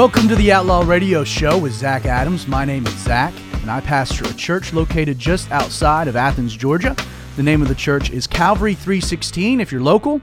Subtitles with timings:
[0.00, 2.48] Welcome to the Outlaw Radio Show with Zach Adams.
[2.48, 6.96] My name is Zach, and I pastor a church located just outside of Athens, Georgia.
[7.36, 9.60] The name of the church is Calvary 316.
[9.60, 10.22] If you're local,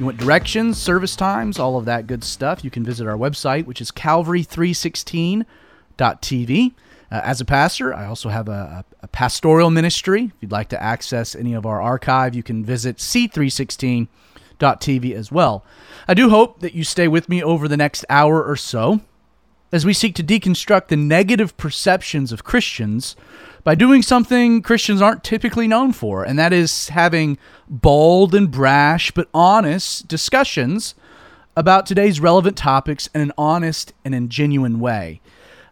[0.00, 3.66] you want directions, service times, all of that good stuff, you can visit our website,
[3.66, 6.72] which is calvary316.tv.
[7.12, 10.24] Uh, as a pastor, I also have a, a, pastoral ministry.
[10.24, 12.96] If you'd like to access any of our archive, you can visit
[14.64, 15.64] c316.tv as well.
[16.06, 19.00] I do hope that you stay with me over the next hour or so
[19.72, 23.16] as we seek to deconstruct the negative perceptions of Christians
[23.64, 27.38] by doing something Christians aren't typically known for, and that is having
[27.68, 30.94] bold and brash but honest discussions
[31.56, 35.20] about today's relevant topics in an honest and in genuine way.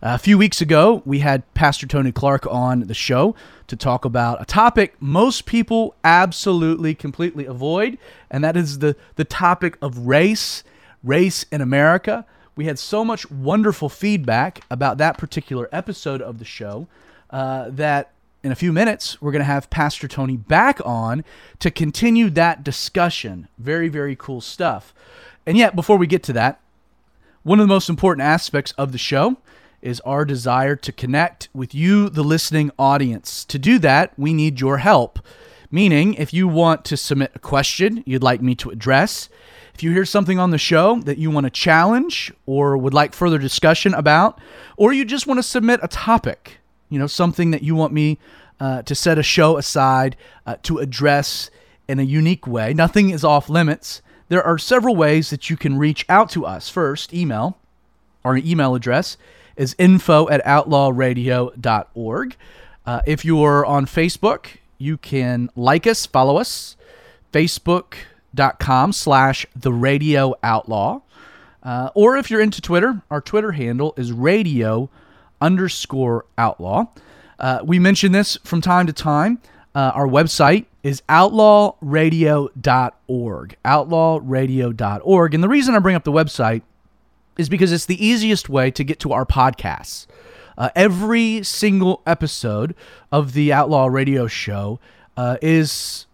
[0.04, 3.36] A few weeks ago, we had Pastor Tony Clark on the show
[3.68, 9.24] to talk about a topic most people absolutely completely avoid, and that is the, the
[9.24, 10.64] topic of race,
[11.04, 12.26] race in America.
[12.56, 16.88] We had so much wonderful feedback about that particular episode of the show
[17.30, 18.10] uh, that
[18.42, 21.22] in a few minutes, we're going to have Pastor Tony back on
[21.60, 23.46] to continue that discussion.
[23.56, 24.92] Very, very cool stuff.
[25.46, 26.60] And yet, before we get to that,
[27.44, 29.36] one of the most important aspects of the show
[29.82, 33.44] is our desire to connect with you, the listening audience.
[33.46, 35.18] To do that, we need your help.
[35.70, 39.28] Meaning, if you want to submit a question you'd like me to address,
[39.74, 43.14] if you hear something on the show that you want to challenge or would like
[43.14, 44.38] further discussion about,
[44.76, 48.18] or you just want to submit a topic, you know, something that you want me
[48.60, 50.16] uh, to set a show aside
[50.46, 51.50] uh, to address
[51.88, 54.02] in a unique way, nothing is off limits.
[54.28, 56.68] There are several ways that you can reach out to us.
[56.68, 57.58] First, email.
[58.24, 59.16] Our email address
[59.56, 62.36] is info at outlawradio.org.
[62.84, 64.46] Uh, if you're on Facebook,
[64.78, 66.76] you can like us, follow us,
[67.32, 71.00] facebook.com slash the radio outlaw.
[71.62, 74.90] Uh, or if you're into Twitter, our Twitter handle is radio
[75.40, 76.86] underscore outlaw.
[77.38, 79.40] Uh, we mention this from time to time.
[79.74, 83.56] Uh, our website is outlawradio.org.
[83.64, 85.34] Outlawradio.org.
[85.34, 86.60] And the reason I bring up the website
[87.38, 90.06] is because it's the easiest way to get to our podcasts.
[90.56, 92.74] Uh, every single episode
[93.10, 94.78] of the Outlaw Radio Show
[95.16, 96.06] uh, is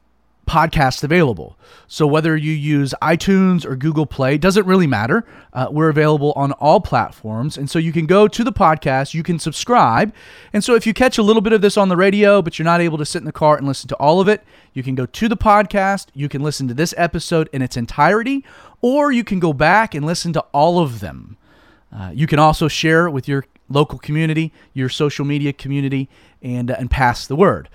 [0.48, 1.56] podcast available.
[1.86, 5.24] So whether you use iTunes or Google Play, doesn't really matter.
[5.52, 7.58] Uh, we're available on all platforms.
[7.58, 10.12] And so you can go to the podcast, you can subscribe.
[10.52, 12.64] And so if you catch a little bit of this on the radio, but you're
[12.64, 14.42] not able to sit in the car and listen to all of it,
[14.72, 18.44] you can go to the podcast, you can listen to this episode in its entirety,
[18.80, 21.36] or you can go back and listen to all of them.
[21.94, 26.08] Uh, you can also share with your local community, your social media community,
[26.42, 27.68] and, uh, and pass the word.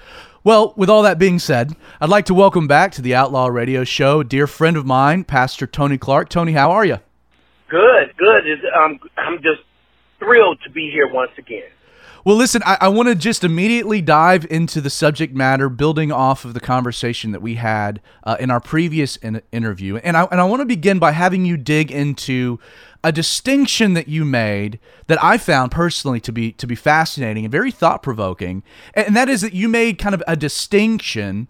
[0.44, 3.84] Well, with all that being said, I'd like to welcome back to the Outlaw Radio
[3.84, 6.30] Show dear friend of mine, Pastor Tony Clark.
[6.30, 6.98] Tony, how are you?
[7.70, 8.44] Good, good.
[8.78, 9.62] Um, I'm just
[10.20, 11.64] thrilled to be here once again.
[12.26, 16.46] Well, listen, I, I want to just immediately dive into the subject matter, building off
[16.46, 19.98] of the conversation that we had uh, in our previous in- interview.
[19.98, 22.60] And I, and I want to begin by having you dig into
[23.04, 27.52] a distinction that you made that I found personally to be to be fascinating and
[27.52, 28.64] very thought provoking,
[28.94, 31.50] and that is that you made kind of a distinction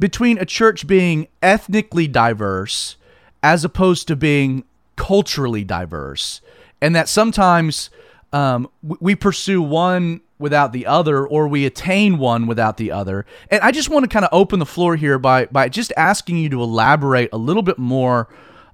[0.00, 2.96] between a church being ethnically diverse
[3.42, 4.64] as opposed to being
[4.96, 6.40] culturally diverse,
[6.80, 7.90] and that sometimes
[8.32, 13.26] um, we pursue one without the other, or we attain one without the other.
[13.50, 16.38] And I just want to kind of open the floor here by by just asking
[16.38, 18.28] you to elaborate a little bit more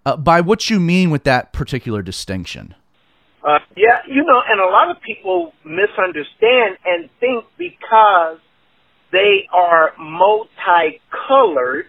[0.05, 2.75] uh, by what you mean with that particular distinction.
[3.43, 8.39] Uh, yeah, you know, and a lot of people misunderstand and think because
[9.13, 11.87] they are multicolored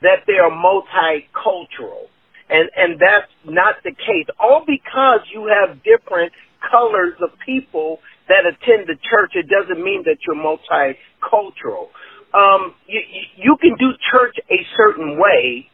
[0.00, 2.08] that they are multicultural.
[2.50, 4.26] And, and that's not the case.
[4.40, 6.32] All because you have different
[6.70, 7.98] colors of people
[8.28, 11.88] that attend the church, it doesn't mean that you're multicultural.
[12.34, 13.00] Um, you,
[13.36, 15.68] you can do church a certain way,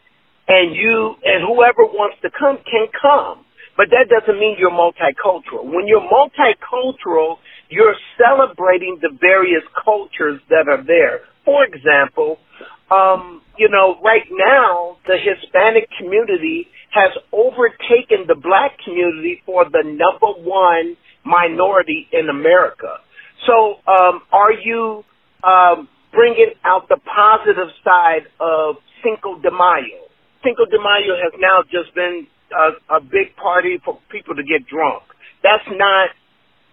[0.49, 3.45] and you and whoever wants to come can come.
[3.77, 5.65] But that doesn't mean you're multicultural.
[5.67, 7.39] When you're multicultural,
[7.71, 11.23] you're celebrating the various cultures that are there.
[11.45, 12.39] For example,
[12.91, 19.83] um, you know, right now the Hispanic community has overtaken the black community for the
[19.83, 23.03] number one minority in America.
[23.47, 25.05] So, um, are you
[25.43, 30.07] um, bringing out the positive side of Cinco de Mayo?
[30.45, 34.67] Cinco de Mayo has now just been a, a big party for people to get
[34.69, 35.03] drunk.
[35.43, 36.11] That's not,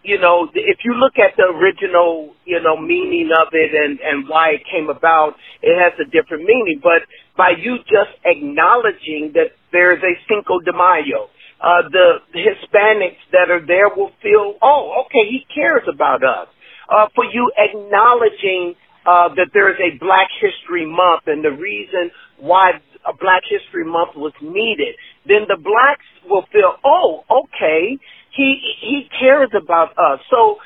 [0.04, 4.28] you know, if you look at the original, you know, meaning of it and, and
[4.28, 6.80] why it came about, it has a different meaning.
[6.82, 7.06] But
[7.38, 11.30] by you just acknowledging that there is a Cinco de Mayo,
[11.62, 16.50] uh, the Hispanics that are there will feel, oh, okay, he cares about us.
[16.90, 18.76] Uh, for you acknowledging
[19.06, 22.72] uh, that there is a Black History Month and the reason why
[23.06, 27.98] a Black History Month was needed, then the blacks will feel, oh, okay,
[28.36, 30.20] he he cares about us.
[30.30, 30.58] So,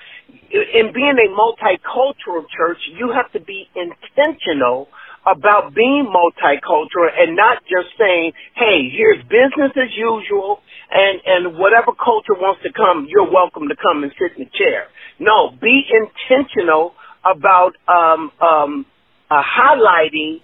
[0.52, 4.88] in being a multicultural church, you have to be intentional
[5.26, 10.60] about being multicultural and not just saying, hey, here's business as usual
[10.92, 14.52] and, and whatever culture wants to come, you're welcome to come and sit in the
[14.54, 14.86] chair.
[15.20, 16.94] No, be intentional
[17.26, 18.86] about um, um,
[19.32, 20.42] uh, highlighting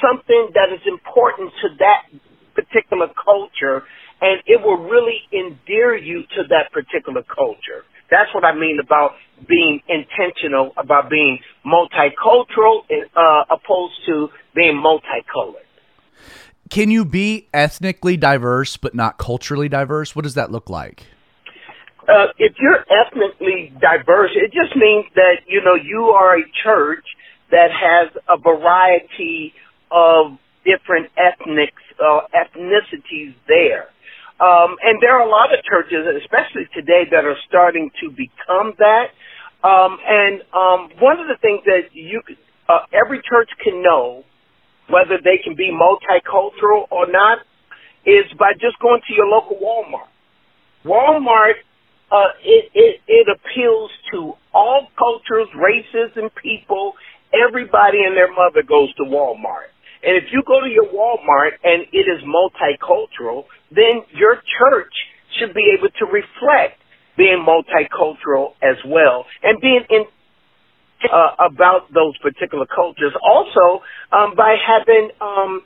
[0.00, 2.06] something that is important to that
[2.54, 3.82] particular culture,
[4.20, 7.84] and it will really endear you to that particular culture.
[8.10, 9.12] That's what I mean about
[9.48, 12.82] being intentional, about being multicultural,
[13.16, 15.64] uh, opposed to being multicolored.
[16.70, 20.14] Can you be ethnically diverse but not culturally diverse?
[20.14, 21.06] What does that look like?
[22.08, 27.04] Uh, if you're ethnically diverse, it just means that you know you are a church
[27.50, 29.52] that has a variety
[29.90, 33.88] of different ethnics, uh, ethnicities there.
[34.40, 38.72] Um, and there are a lot of churches, especially today, that are starting to become
[38.78, 39.12] that.
[39.62, 42.22] Um, and um, one of the things that you,
[42.68, 44.24] uh, every church can know
[44.88, 47.38] whether they can be multicultural or not
[48.06, 50.08] is by just going to your local Walmart.
[50.84, 51.60] Walmart,
[52.10, 56.94] uh, it, it, it appeals to all cultures, races, and people.
[57.32, 59.70] Everybody and their mother goes to Walmart.
[60.02, 64.92] And if you go to your Walmart and it is multicultural, then your church
[65.38, 66.80] should be able to reflect
[67.16, 70.04] being multicultural as well and being in
[71.08, 73.12] uh, about those particular cultures.
[73.24, 73.82] Also,
[74.12, 75.62] um, by having um,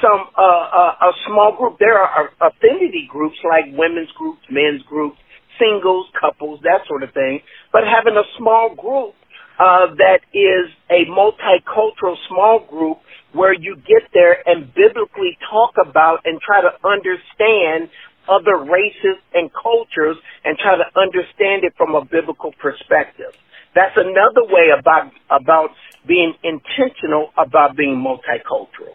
[0.00, 5.18] some uh, uh, a small group, there are affinity groups like women's groups, men's groups,
[5.58, 7.40] singles, couples, that sort of thing.
[7.72, 9.14] But having a small group
[9.58, 12.98] uh, that is a multicultural small group
[13.32, 17.90] where you get there and biblically talk about and try to understand
[18.28, 23.32] other races and cultures and try to understand it from a biblical perspective.
[23.74, 25.70] That's another way about about
[26.06, 28.94] being intentional about being multicultural.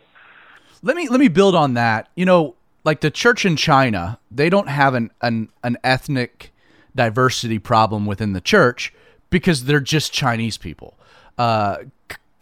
[0.81, 2.09] Let me let me build on that.
[2.15, 6.51] You know, like the church in China, they don't have an an, an ethnic
[6.95, 8.93] diversity problem within the church
[9.33, 10.93] because they're just Chinese people.
[11.39, 11.77] Uh,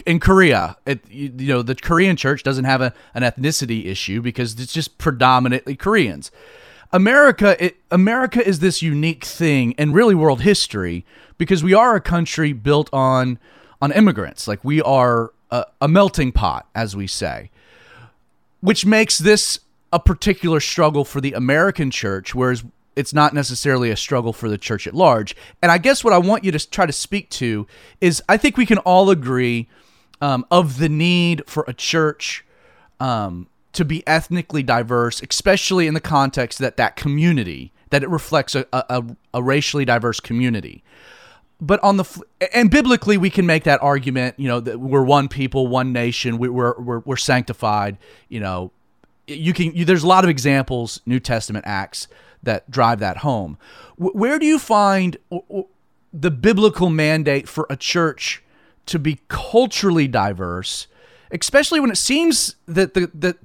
[0.05, 4.59] in Korea, it, you, know, the Korean church doesn't have a, an ethnicity issue because
[4.59, 6.31] it's just predominantly Koreans.
[6.91, 11.05] America, it, America is this unique thing in really world history
[11.38, 13.39] because we are a country built on
[13.81, 14.45] on immigrants.
[14.45, 17.51] Like we are a, a melting pot, as we say,
[18.59, 19.61] which makes this
[19.93, 22.65] a particular struggle for the American church, whereas
[23.01, 25.36] it's not necessarily a struggle for the church at large.
[25.62, 27.65] And I guess what I want you to try to speak to
[28.00, 29.68] is I think we can all agree
[30.21, 32.45] um, of the need for a church
[33.00, 38.53] um, to be ethnically diverse, especially in the context that that community that it reflects
[38.56, 39.03] a, a,
[39.33, 40.83] a racially diverse community.
[41.59, 44.39] But on the and biblically, we can make that argument.
[44.39, 46.38] You know that we're one people, one nation.
[46.38, 47.98] We, we're we're we're sanctified.
[48.29, 48.72] You know,
[49.27, 49.75] you can.
[49.75, 52.08] You, there's a lot of examples, New Testament acts
[52.43, 53.57] that drive that home.
[53.98, 55.17] Where do you find
[56.13, 58.43] the biblical mandate for a church
[58.88, 60.88] to be culturally diverse,
[61.31, 63.38] especially when it seems that the that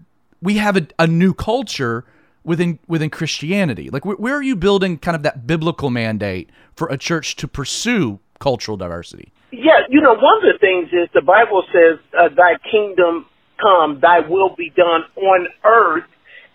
[0.43, 2.05] we have a, a new culture
[2.43, 3.91] within within Christianity?
[3.91, 7.49] Like, where, where are you building kind of that biblical mandate for a church to
[7.49, 9.33] pursue cultural diversity?
[9.53, 13.27] Yeah, you know, one of the things is the Bible says, uh, "Thy kingdom
[13.61, 16.05] come, Thy will be done on earth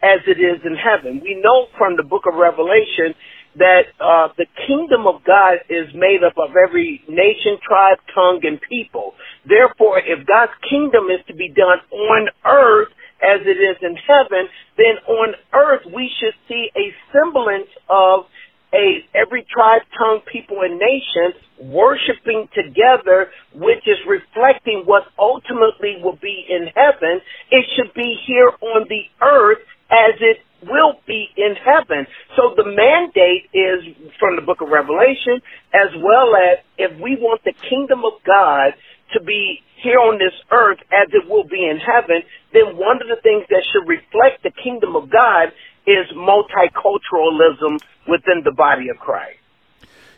[0.03, 1.22] as it is in heaven.
[1.24, 3.13] We know from the book of Revelation
[3.55, 8.60] that uh, the kingdom of God is made up of every nation, tribe, tongue, and
[8.62, 9.13] people.
[9.46, 12.89] Therefore, if God's kingdom is to be done on earth
[13.22, 18.25] as it is in heaven, then on earth we should see a semblance of
[18.74, 26.17] a every tribe, tongue, people, and nation worshiping together, which is reflecting what ultimately will
[26.22, 27.20] be in heaven.
[27.51, 29.60] It should be here on the earth
[29.91, 32.07] as it will be in heaven.
[32.36, 33.83] So the mandate is
[34.19, 35.41] from the book of Revelation,
[35.74, 38.74] as well as if we want the kingdom of God
[39.13, 42.21] to be here on this earth as it will be in heaven,
[42.53, 45.51] then one of the things that should reflect the kingdom of God
[45.88, 49.39] is multiculturalism within the body of Christ.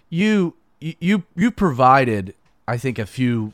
[0.09, 2.35] You you you provided,
[2.67, 3.53] I think, a few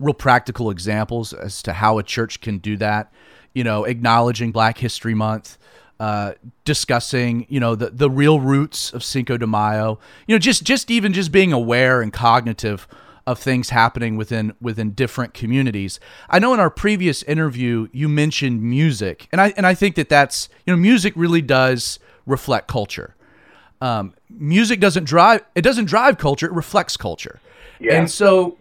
[0.00, 3.12] real practical examples as to how a church can do that
[3.56, 5.56] you know, acknowledging Black History Month,
[5.98, 6.34] uh,
[6.66, 9.98] discussing, you know, the, the real roots of Cinco de Mayo.
[10.26, 12.86] You know, just just even just being aware and cognitive
[13.26, 15.98] of things happening within within different communities.
[16.28, 20.10] I know in our previous interview you mentioned music, and I and I think that
[20.10, 23.16] that's you know music really does reflect culture.
[23.80, 27.40] Um, music doesn't drive it doesn't drive culture; it reflects culture.
[27.80, 27.94] Yeah.
[27.94, 28.58] And so,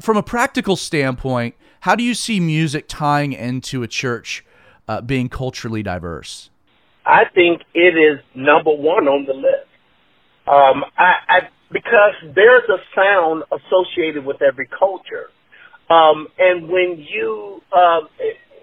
[0.00, 4.44] from a practical standpoint, how do you see music tying into a church
[4.86, 6.48] uh, being culturally diverse?
[7.04, 9.66] I think it is number one on the list.
[10.46, 11.40] Um, I, I
[11.72, 15.30] because there's a sound associated with every culture,
[15.90, 18.00] um, and when you uh,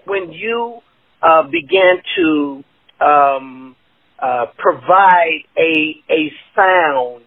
[0.06, 0.80] when you
[1.22, 2.64] uh, begin to
[3.04, 3.76] um,
[4.18, 7.24] uh, provide a a sound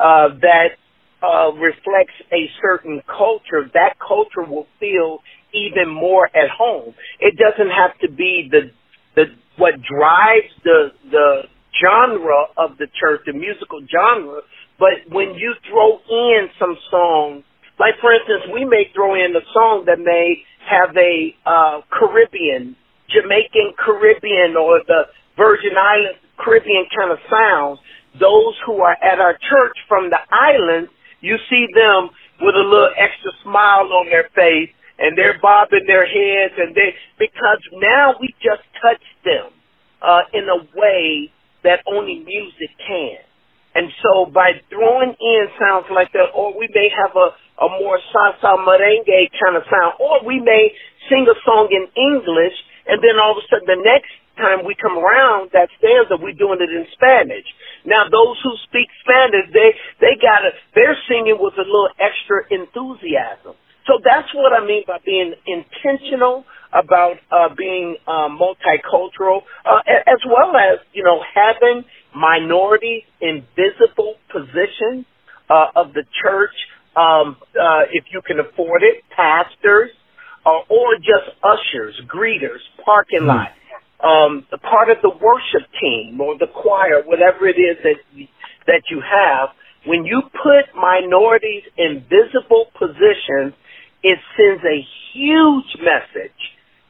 [0.00, 0.78] uh, that
[1.22, 5.18] uh, reflects a certain culture, that culture will feel
[5.52, 6.94] even more at home.
[7.20, 8.70] It doesn't have to be the
[9.14, 9.24] the
[9.56, 11.42] what drives the the
[11.82, 14.40] genre of the church, the musical genre,
[14.78, 17.44] but when you throw in some songs,
[17.78, 22.76] like for instance, we may throw in a song that may have a uh, Caribbean,
[23.10, 27.78] Jamaican Caribbean, or the Virgin Islands Caribbean kind of sound.
[28.18, 32.10] Those who are at our church from the islands, you see them
[32.40, 36.94] with a little extra smile on their face and they're bobbing their heads and they
[37.18, 39.50] because now we just touch them
[40.02, 41.30] uh, in a way
[41.64, 43.18] that only music can.
[43.74, 47.28] And so by throwing in sounds like that, or we may have a,
[47.62, 50.72] a more salsa merengue kind of sound, or we may
[51.08, 52.56] sing a song in English,
[52.86, 56.38] and then all of a sudden the next time we come around that stanza, we're
[56.38, 57.44] doing it in Spanish.
[57.84, 62.46] Now those who speak Spanish, they they got to they're singing with a little extra
[62.48, 63.58] enthusiasm.
[63.90, 70.20] So that's what I mean by being intentional about uh, being uh, multicultural, uh, as
[70.28, 75.06] well as you know having minorities in visible positions
[75.48, 76.54] uh, of the church,
[76.96, 79.90] um, uh, if you can afford it, pastors,
[80.44, 83.28] uh, or just ushers, greeters, parking mm.
[83.28, 83.48] lot,
[84.04, 87.96] um, part of the worship team or the choir, whatever it is that
[88.66, 89.50] that you have.
[89.86, 93.54] When you put minorities in visible positions
[94.02, 96.40] it sends a huge message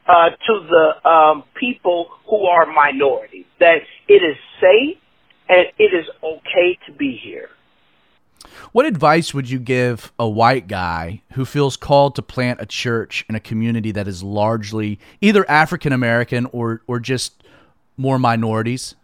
[0.07, 4.97] uh, to the um, people who are minorities that it is safe
[5.49, 7.49] and it is okay to be here.
[8.71, 13.25] What advice would you give a white guy who feels called to plant a church
[13.27, 17.43] in a community that is largely either African American or, or just
[17.97, 18.95] more minorities?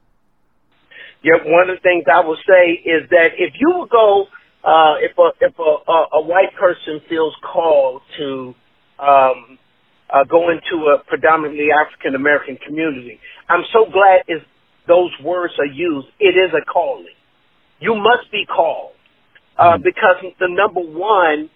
[1.24, 4.28] Yeah, one of the things I will say is that if you will go
[4.66, 8.56] uh, if a if a, a, a white person feels called to
[8.98, 9.60] um,
[10.10, 14.42] uh, go into a predominantly African American community, I'm so glad is
[14.88, 16.08] those words are used.
[16.20, 17.14] It is a calling.
[17.80, 18.95] You must be called
[19.58, 19.84] uh, mm-hmm.
[19.84, 21.50] because the number one,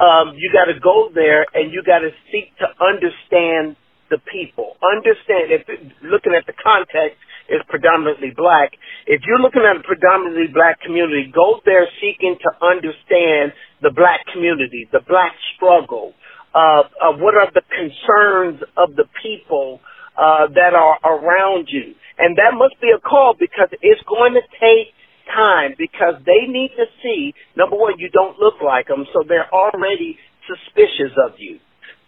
[0.00, 3.76] um, you got to go there and you got to seek to understand
[4.10, 4.76] the people.
[4.80, 5.68] Understand if
[6.02, 7.18] looking at the context
[7.48, 8.72] is predominantly black.
[9.06, 13.52] If you're looking at a predominantly black community, go there seeking to understand
[13.82, 16.12] the black community, the black struggle,
[16.54, 19.80] uh, uh, what are the concerns of the people
[20.16, 21.94] uh, that are around you.
[22.18, 24.92] And that must be a call because it's going to take
[25.34, 29.52] time because they need to see, number one, you don't look like them, so they're
[29.52, 30.18] already
[30.48, 31.60] suspicious of you.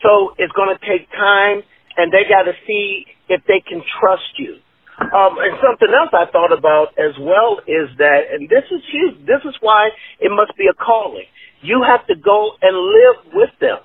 [0.03, 1.63] So it's going to take time
[1.97, 4.57] and they got to see if they can trust you.
[5.01, 9.27] Um, and something else I thought about as well is that, and this is huge,
[9.27, 11.27] this is why it must be a calling.
[11.63, 13.79] You have to go and live with them.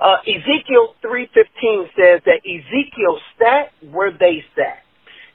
[0.00, 4.84] Uh, Ezekiel 3.15 says that Ezekiel sat where they sat.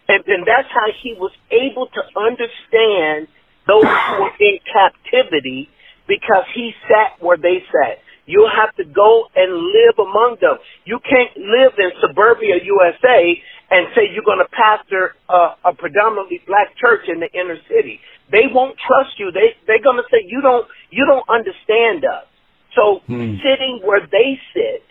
[0.07, 3.27] And, and that's how he was able to understand
[3.67, 5.69] those who were in captivity
[6.07, 8.00] because he sat where they sat.
[8.25, 10.57] You'll have to go and live among them.
[10.85, 16.41] You can't live in suburbia USA and say you're going to pastor a, a predominantly
[16.45, 18.00] black church in the inner city.
[18.31, 19.31] They won't trust you.
[19.31, 22.25] They they're going to say you don't you don't understand us.
[22.74, 23.38] So hmm.
[23.45, 24.81] sitting where they sit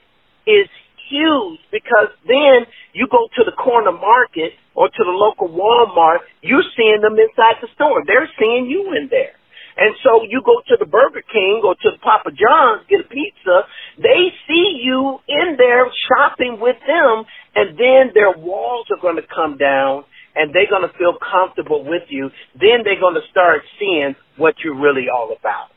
[0.46, 0.68] is
[1.08, 6.66] huge because then you go to the corner market or to the local Walmart, you're
[6.76, 8.02] seeing them inside the store.
[8.06, 9.36] They're seeing you in there.
[9.76, 13.08] And so you go to the Burger King or to the Papa John's, get a
[13.08, 13.66] pizza,
[13.98, 17.24] they see you in there shopping with them,
[17.56, 20.04] and then their walls are going to come down
[20.36, 22.30] and they're going to feel comfortable with you.
[22.54, 25.73] Then they're going to start seeing what you're really all about.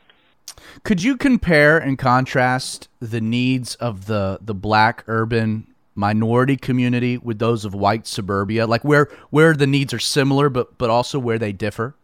[0.84, 7.38] Could you compare and contrast the needs of the, the black urban minority community with
[7.38, 8.66] those of white suburbia?
[8.66, 11.94] Like where where the needs are similar, but but also where they differ.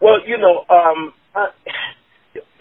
[0.00, 1.14] Well, you know, um,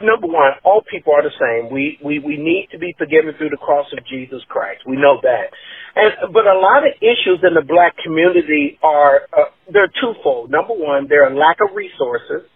[0.04, 1.74] number one, all people are the same.
[1.74, 4.82] We we we need to be forgiven through the cross of Jesus Christ.
[4.86, 5.54] We know that.
[5.96, 10.52] And but a lot of issues in the black community are uh, they're twofold.
[10.52, 12.48] Number one, there are lack of resources,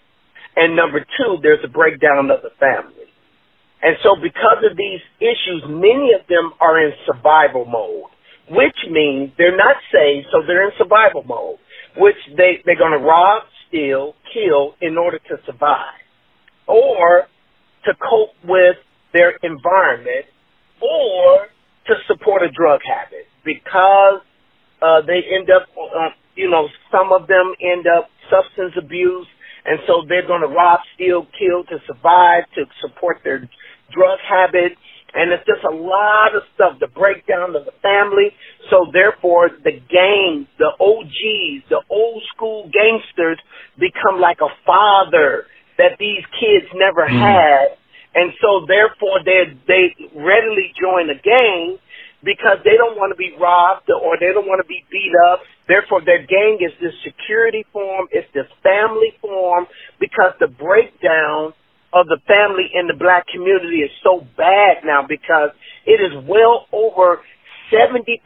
[0.56, 3.08] and number two, there's a breakdown of the family.
[3.84, 8.10] And so because of these issues, many of them are in survival mode,
[8.50, 11.58] which means they're not saved, so they're in survival mode,
[11.98, 16.02] which they, they're going to rob, steal, kill in order to survive
[16.68, 17.28] or
[17.86, 18.78] to cope with
[19.14, 20.26] their environment
[20.82, 21.48] or
[21.88, 24.22] to support a drug habit because
[24.82, 29.28] uh, they end up, uh, you know, some of them end up substance abuse,
[29.66, 33.50] and so they're going to rob, steal, kill to survive, to support their
[33.92, 34.78] drug habit,
[35.16, 38.36] and it's just a lot of stuff, the breakdown of the family.
[38.70, 43.40] So therefore, the gangs, the OGs, the old school gangsters
[43.80, 47.16] become like a father that these kids never mm.
[47.16, 47.80] had.
[48.14, 51.80] And so therefore they they readily join a gang
[52.26, 55.42] because they don't want to be robbed or they don't want to be beat up.
[55.70, 59.68] Therefore their gang is this security form, it's this family form
[60.02, 61.54] because the breakdown
[61.94, 65.54] of the family in the black community is so bad now because
[65.86, 67.22] it is well over
[67.72, 68.20] 70%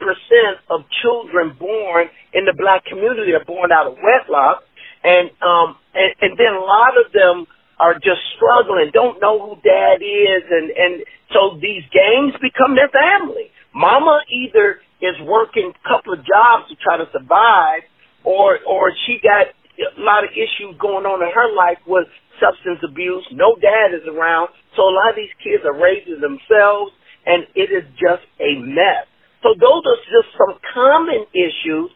[0.70, 4.64] of children born in the black community are born out of wedlock
[5.04, 7.46] and um and, and then a lot of them
[7.80, 10.94] are just struggling, don't know who dad is, and and
[11.32, 13.50] so these gangs become their family.
[13.74, 17.82] Mama either is working a couple of jobs to try to survive,
[18.24, 19.48] or or she got
[19.80, 22.06] a lot of issues going on in her life with
[22.40, 23.24] substance abuse.
[23.32, 26.92] No dad is around, so a lot of these kids are raising themselves,
[27.26, 29.06] and it is just a mess.
[29.42, 31.90] So those are just some common issues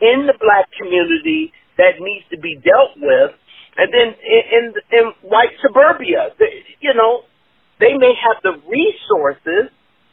[0.00, 3.32] in the black community that needs to be dealt with.
[3.78, 6.34] And then in, in, in white suburbia,
[6.80, 7.22] you know,
[7.78, 9.70] they may have the resources,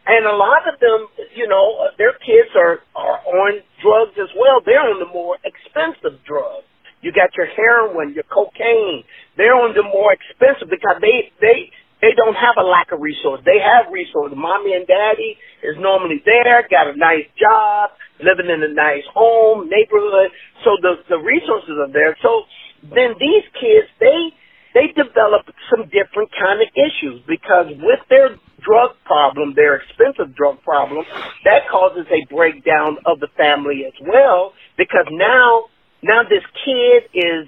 [0.08, 4.62] and a lot of them, you know, their kids are, are on drugs as well.
[4.66, 6.66] They're on the more expensive drugs.
[7.02, 9.04] You got your heroin, your cocaine.
[9.38, 11.70] They're on the more expensive because they, they,
[12.02, 13.46] they don't have a lack of resources.
[13.46, 14.38] They have resources.
[14.38, 17.92] Mommy and daddy is normally there, got a nice job,
[18.24, 20.32] living in a nice home, neighborhood.
[20.66, 22.18] So the, the resources are there.
[22.24, 22.44] So
[22.84, 24.34] then these kids, they,
[24.74, 30.62] they develop some different kind of issues because with their drug problem, their expensive drug
[30.64, 31.06] problem,
[31.46, 35.66] that causes a breakdown of the family as well because now,
[36.04, 37.48] now this kid is,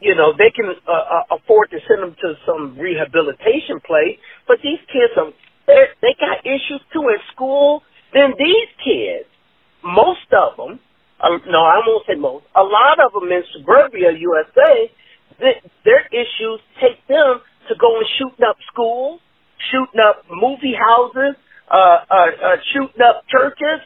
[0.00, 4.18] you know, they can uh, uh, afford to send them to some rehabilitation place,
[4.48, 5.32] but these kids are,
[5.66, 7.82] they got issues too at school.
[8.14, 9.26] Then these kids,
[9.84, 10.80] most of them,
[11.20, 14.90] uh, no, I won't say most, a lot of them in suburbia USA,
[15.40, 19.20] th- their issues take them to go and shooting up schools,
[19.68, 21.36] shooting up movie houses,
[21.68, 23.84] uh, uh, uh, shooting up churches.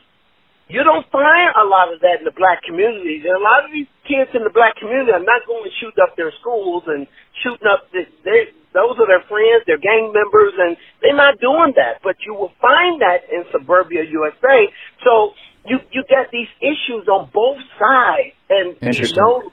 [0.69, 3.27] You don't find a lot of that in the black communities.
[3.29, 5.93] And a lot of these kids in the black community are not going to shoot
[6.01, 7.07] up their schools and
[7.45, 11.77] shooting up the, they, those are their friends, their gang members, and they're not doing
[11.77, 12.03] that.
[12.03, 14.67] But you will find that in suburbia USA.
[15.05, 19.51] So you you get these issues on both sides, and, and you know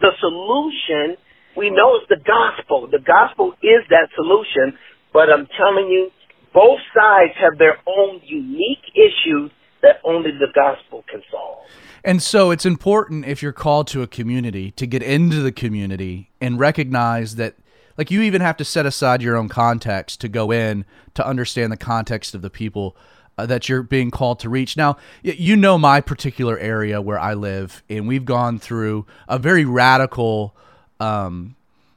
[0.00, 1.16] the solution.
[1.56, 2.88] We know it's the gospel.
[2.90, 4.76] The gospel is that solution,
[5.16, 6.10] but I'm telling you,
[6.52, 9.50] both sides have their own unique issues
[9.80, 11.64] that only the gospel can solve.
[12.04, 16.28] And so it's important if you're called to a community to get into the community
[16.38, 17.54] and recognize that
[17.96, 21.72] like you even have to set aside your own context to go in to understand
[21.72, 22.94] the context of the people
[23.38, 24.76] uh, that you're being called to reach.
[24.76, 29.64] Now, you know my particular area where I live, and we've gone through a very
[29.64, 30.54] radical
[31.00, 31.56] um,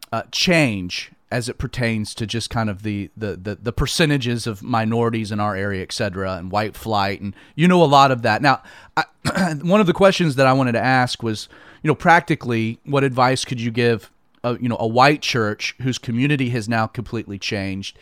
[0.10, 4.64] uh, change as it pertains to just kind of the, the, the the percentages of
[4.64, 8.24] minorities in our area, et cetera, and white flight, and you know a lot of
[8.24, 8.42] that.
[8.42, 8.64] Now,
[8.98, 9.06] I,
[9.62, 11.48] one of the questions that I wanted to ask was,
[11.84, 14.12] you know, practically, what advice could you give?
[14.44, 17.98] A, you know, a white church whose community has now completely changed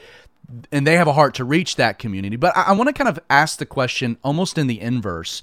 [0.71, 2.35] and they have a heart to reach that community.
[2.35, 5.41] But I, I want to kind of ask the question almost in the inverse.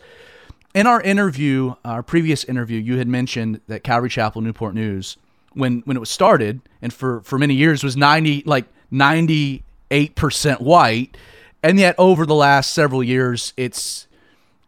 [0.75, 5.17] In our interview, our previous interview, you had mentioned that Calvary Chapel Newport News,
[5.55, 10.15] when when it was started, and for for many years was ninety like ninety eight
[10.15, 11.17] percent white,
[11.63, 14.07] and yet over the last several years, it's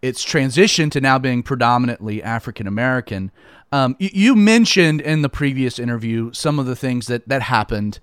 [0.03, 3.31] it's transitioned to now being predominantly African American.
[3.73, 7.99] Um, you, you mentioned in the previous interview some of the things that that happened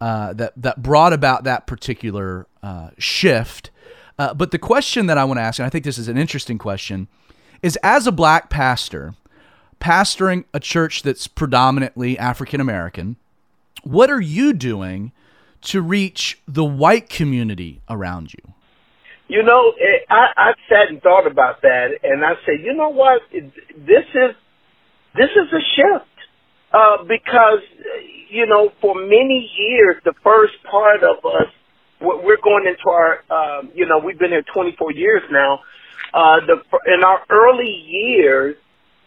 [0.00, 3.70] uh, that that brought about that particular uh, shift.
[4.18, 6.16] Uh, but the question that I want to ask, and I think this is an
[6.16, 7.08] interesting question,
[7.62, 9.14] is as a black pastor,
[9.80, 13.16] pastoring a church that's predominantly African American,
[13.82, 15.12] what are you doing
[15.62, 18.52] to reach the white community around you?
[19.28, 19.72] You know,
[20.08, 23.22] I, I've sat and thought about that, and I said, you know what?
[23.32, 24.34] This is
[25.14, 26.06] this is a shift
[26.72, 27.60] uh, because
[28.28, 31.48] you know, for many years, the first part of us,
[32.00, 35.60] we're going into our, um, you know, we've been here 24 years now.
[36.12, 36.62] Uh, the
[36.92, 38.56] in our early years,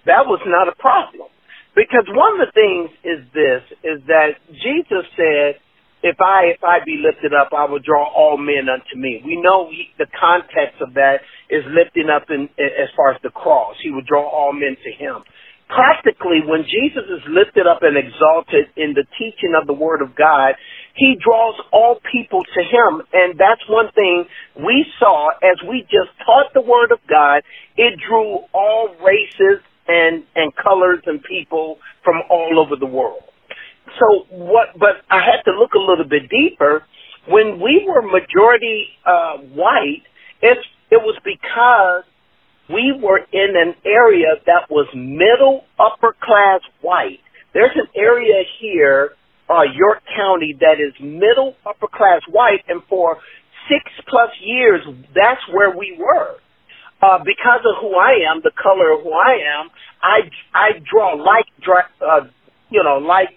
[0.05, 1.27] that was not a problem
[1.75, 5.59] because one of the things is this: is that Jesus said
[6.01, 9.21] if I if I be lifted up, I will draw all men unto me.
[9.25, 13.31] We know he, the context of that is lifting up in, as far as the
[13.31, 13.75] cross.
[13.83, 15.23] He would draw all men to him.
[15.67, 20.15] Practically, when Jesus is lifted up and exalted in the teaching of the Word of
[20.15, 20.55] God,
[20.95, 23.05] he draws all people to him.
[23.13, 24.25] And that's one thing
[24.57, 27.43] we saw as we just taught the Word of God.
[27.77, 33.23] It drew all races and, and colors and people from all over the world
[33.99, 34.69] so what?
[34.79, 36.85] But I had to look a little bit deeper.
[37.29, 40.03] When we were majority uh, white,
[40.41, 40.59] it
[40.91, 42.05] it was because
[42.69, 47.19] we were in an area that was middle upper class white.
[47.53, 49.11] There's an area here,
[49.49, 53.17] uh, York County, that is middle upper class white, and for
[53.69, 54.81] six plus years,
[55.15, 56.37] that's where we were.
[57.01, 59.69] Uh, because of who I am, the color of who I am,
[60.03, 61.47] I I draw like,
[62.01, 62.27] uh,
[62.69, 63.29] you know, like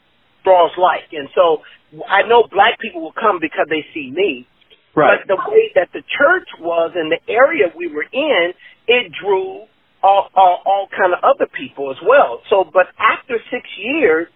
[0.43, 1.13] draws like.
[1.13, 1.63] And so
[2.09, 4.47] I know black people will come because they see me.
[4.95, 5.21] Right.
[5.27, 8.53] But the way that the church was in the area we were in,
[8.89, 9.65] it drew
[10.03, 12.43] all, all, all kind of other people as well.
[12.51, 14.27] So, but after six years,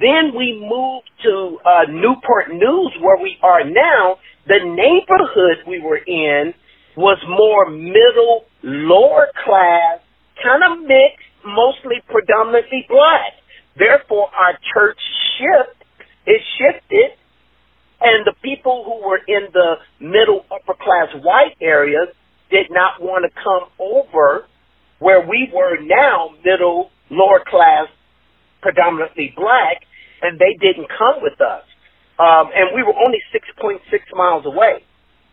[0.00, 4.16] then we moved to uh, Newport News, where we are now.
[4.48, 6.54] The neighborhood we were in
[6.96, 10.00] was more middle, lower class,
[10.42, 13.32] kind of mixed, mostly predominantly black.
[13.78, 14.98] Therefore, our church
[15.38, 15.84] shift
[16.26, 17.16] is shifted,
[18.00, 22.08] and the people who were in the middle upper class white areas
[22.50, 24.46] did not want to come over
[24.98, 27.88] where we were now, middle lower class,
[28.60, 29.82] predominantly black,
[30.22, 31.64] and they didn't come with us.
[32.18, 33.80] Um, and we were only 6.6
[34.14, 34.84] miles away.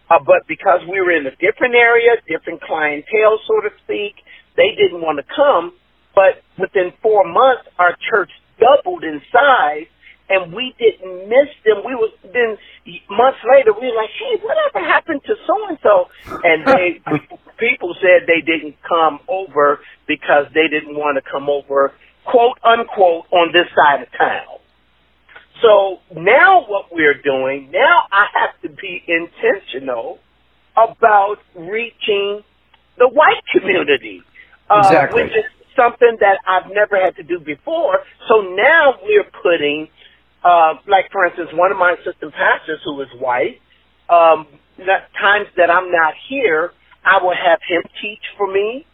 [0.09, 4.15] Uh, but because we were in a different area, different clientele, so to speak,
[4.57, 5.73] they didn't want to come.
[6.15, 9.87] But within four months, our church doubled in size,
[10.29, 11.83] and we didn't miss them.
[11.85, 12.57] We was then
[13.09, 16.07] months later, we were like, "Hey, whatever happened to so and so?"
[16.43, 17.01] And they
[17.59, 21.93] people said they didn't come over because they didn't want to come over,
[22.25, 24.48] quote unquote, on this side of town.
[25.61, 30.19] So now what we're doing, now I have to be intentional
[30.77, 32.43] about reaching
[32.97, 34.21] the white community.
[34.69, 35.23] Uh, exactly.
[35.23, 35.45] Which is
[35.75, 37.99] something that I've never had to do before.
[38.27, 39.89] So now we're putting,
[40.43, 43.59] uh, like for instance, one of my assistant pastors who is white,
[44.09, 44.47] um,
[45.19, 46.71] times that I'm not here,
[47.03, 48.85] I will have him teach for me.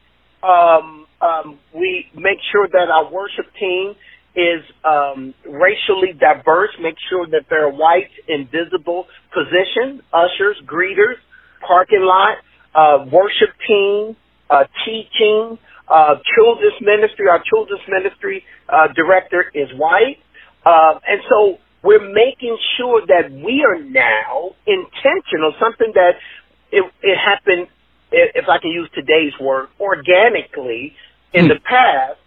[0.44, 3.96] Um, um, we make sure that our worship team
[4.36, 11.16] is um, racially diverse, make sure that they're white in visible position, ushers, greeters,
[11.66, 12.38] parking lot,
[12.76, 14.16] uh, worship team,
[14.50, 20.18] uh, teaching, uh, children's ministry, our children's ministry uh, director is white.
[20.66, 26.14] Uh, and so we're making sure that we are now intentional, something that
[26.72, 27.68] it, it happened,
[28.12, 30.94] if I can use today's word, organically
[31.34, 31.50] in hmm.
[31.50, 32.20] the past.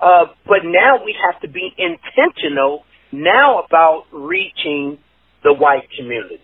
[0.00, 4.98] Uh, but now we have to be intentional now about reaching
[5.42, 6.40] the white community.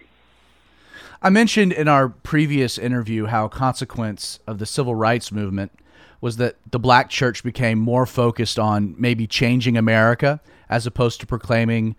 [1.23, 5.73] I mentioned in our previous interview how a consequence of the civil rights movement–
[6.21, 11.27] was that the black church became more focused on maybe changing America as opposed to
[11.27, 11.95] proclaiming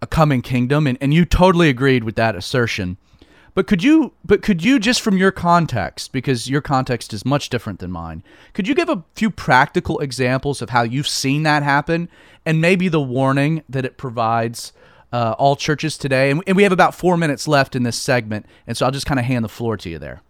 [0.00, 2.96] a coming kingdom and, and you totally agreed with that assertion.
[3.56, 7.48] But could you but could you just from your context because your context is much
[7.48, 8.22] different than mine.
[8.52, 12.10] Could you give a few practical examples of how you've seen that happen
[12.44, 14.74] and maybe the warning that it provides
[15.10, 16.30] uh, all churches today?
[16.30, 19.06] And, and we have about 4 minutes left in this segment and so I'll just
[19.06, 20.20] kind of hand the floor to you there.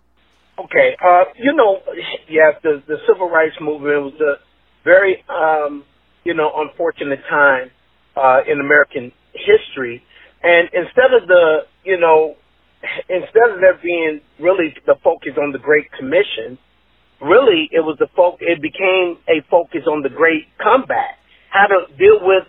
[0.60, 1.82] Okay, uh, you know,
[2.28, 4.34] yes, the the civil rights movement was a
[4.84, 5.84] very, um,
[6.22, 7.72] you know, unfortunate time
[8.16, 10.02] uh, in American history,
[10.44, 12.36] and instead of the, you know,
[13.09, 16.59] instead of there being really the focus on the Great Commission,
[17.20, 18.46] really it was the focus.
[18.46, 21.18] It became a focus on the Great Comeback,
[21.51, 22.44] how to deal with,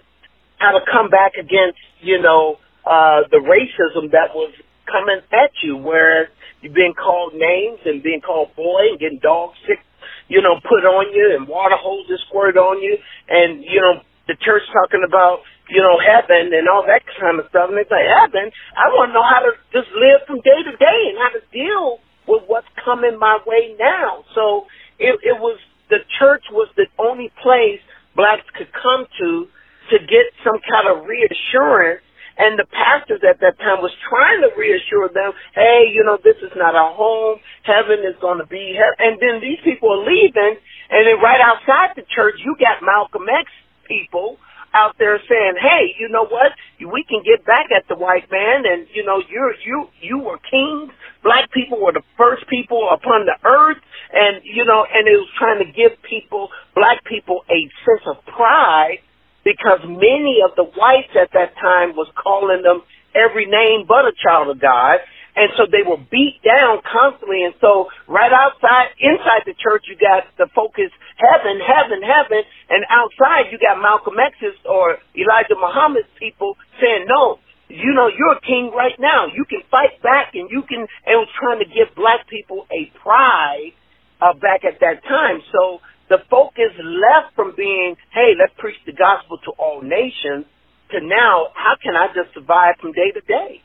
[0.57, 4.53] how to come back against, you know, uh, the racism that was
[4.87, 6.29] coming at you, where
[6.61, 9.79] you're being called names and being called boy and getting dog sick,
[10.27, 12.97] you know, put on you and water hoses squirted on you
[13.29, 17.47] and, you know, the church talking about, you know, heaven and all that kind of
[17.49, 17.69] stuff.
[17.69, 20.73] And it's like, heaven, I want to know how to just live from day to
[20.77, 24.23] day and how to deal with what's coming my way now.
[24.35, 24.67] So
[24.99, 27.79] it, it was, the church was the only place
[28.15, 29.47] blacks could come to
[29.91, 32.03] to get some kind of reassurance
[32.37, 36.37] and the pastors at that time was trying to reassure them, hey, you know, this
[36.45, 37.41] is not our home.
[37.65, 38.97] Heaven is going to be heaven.
[39.01, 40.61] And then these people are leaving.
[40.93, 43.49] And then right outside the church, you got Malcolm X
[43.89, 44.37] people
[44.77, 46.53] out there saying, "Hey, you know what?
[46.79, 50.37] We can get back at the white man, and you know, you're you you were
[50.49, 50.93] kings.
[51.23, 53.81] Black people were the first people upon the earth,
[54.13, 58.23] and you know, and it was trying to give people, black people, a sense of
[58.27, 58.99] pride
[59.43, 62.83] because many of the whites at that time was calling them
[63.15, 64.99] every name but a child of God.
[65.37, 67.45] And so they were beat down constantly.
[67.45, 70.89] And so right outside, inside the church, you got the focus
[71.21, 72.41] heaven, heaven, heaven.
[72.73, 77.37] And outside, you got Malcolm X's or Elijah Muhammad's people saying, no,
[77.69, 79.29] you know, you're a king right now.
[79.29, 82.89] You can fight back and you can, and was trying to give black people a
[82.97, 83.77] pride
[84.21, 85.45] uh, back at that time.
[85.53, 90.49] So the focus left from being, hey, let's preach the gospel to all nations,
[90.91, 93.61] to now, how can I just survive from day to day?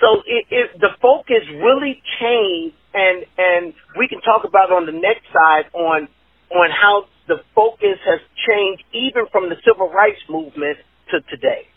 [0.00, 4.92] So it, it, the focus really changed, and and we can talk about on the
[4.92, 6.08] next side on
[6.50, 10.78] on how the focus has changed even from the civil rights movement
[11.10, 11.68] to today.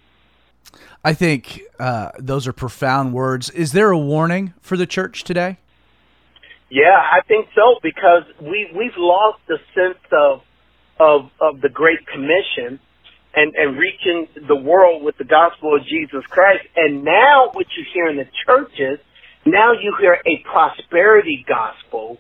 [1.03, 3.49] I think uh, those are profound words.
[3.49, 5.57] Is there a warning for the church today?
[6.69, 10.41] Yeah, I think so because we we've lost the sense of
[10.97, 12.79] of of the Great Commission
[13.35, 16.65] and and reaching the world with the gospel of Jesus Christ.
[16.75, 18.99] And now what you hear in the churches,
[19.45, 22.17] now you hear a prosperity gospel.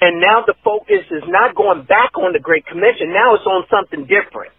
[0.00, 3.12] And now the focus is not going back on the Great Commission.
[3.12, 4.52] Now it's on something different.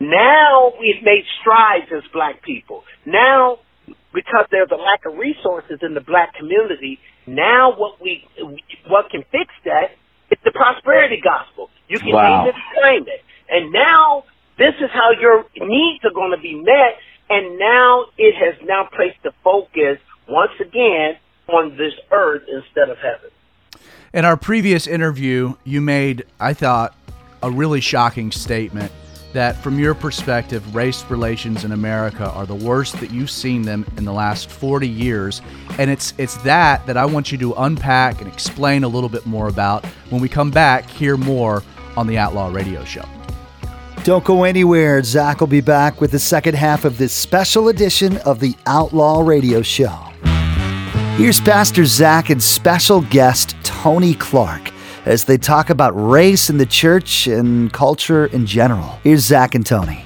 [0.00, 2.84] Now we've made strides as black people.
[3.04, 3.58] Now
[4.16, 6.98] because there's a lack of resources in the black community.
[7.26, 8.24] Now, what we
[8.88, 9.92] what can fix that
[10.30, 11.68] is the prosperity gospel.
[11.88, 12.44] You can wow.
[12.44, 14.24] name it, claim it, and now
[14.58, 16.98] this is how your needs are going to be met.
[17.28, 21.16] And now it has now placed the focus once again
[21.48, 23.30] on this earth instead of heaven.
[24.12, 26.96] In our previous interview, you made, I thought,
[27.42, 28.90] a really shocking statement
[29.32, 33.84] that from your perspective, race relations in America are the worst that you've seen them
[33.98, 35.42] in the last 40 years.
[35.78, 39.26] And it's it's that that I want you to unpack and explain a little bit
[39.26, 41.62] more about when we come back, hear more
[41.96, 43.04] on the Outlaw Radio Show.
[44.06, 45.02] Don't go anywhere.
[45.02, 49.20] Zach will be back with the second half of this special edition of the Outlaw
[49.20, 49.98] Radio Show.
[51.16, 54.70] Here's Pastor Zach and special guest Tony Clark
[55.06, 58.96] as they talk about race in the church and culture in general.
[59.02, 60.04] Here's Zach and Tony.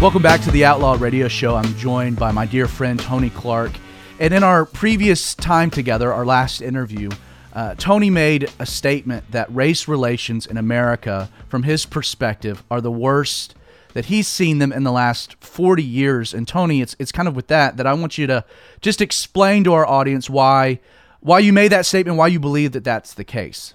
[0.00, 1.54] Welcome back to the Outlaw Radio Show.
[1.54, 3.72] I'm joined by my dear friend Tony Clark.
[4.20, 7.10] And in our previous time together, our last interview,
[7.52, 12.90] uh, Tony made a statement that race relations in America, from his perspective, are the
[12.90, 13.54] worst
[13.94, 16.34] that he's seen them in the last 40 years.
[16.34, 18.44] And Tony, it's it's kind of with that that I want you to
[18.80, 20.80] just explain to our audience why
[21.20, 23.74] why you made that statement, why you believe that that's the case.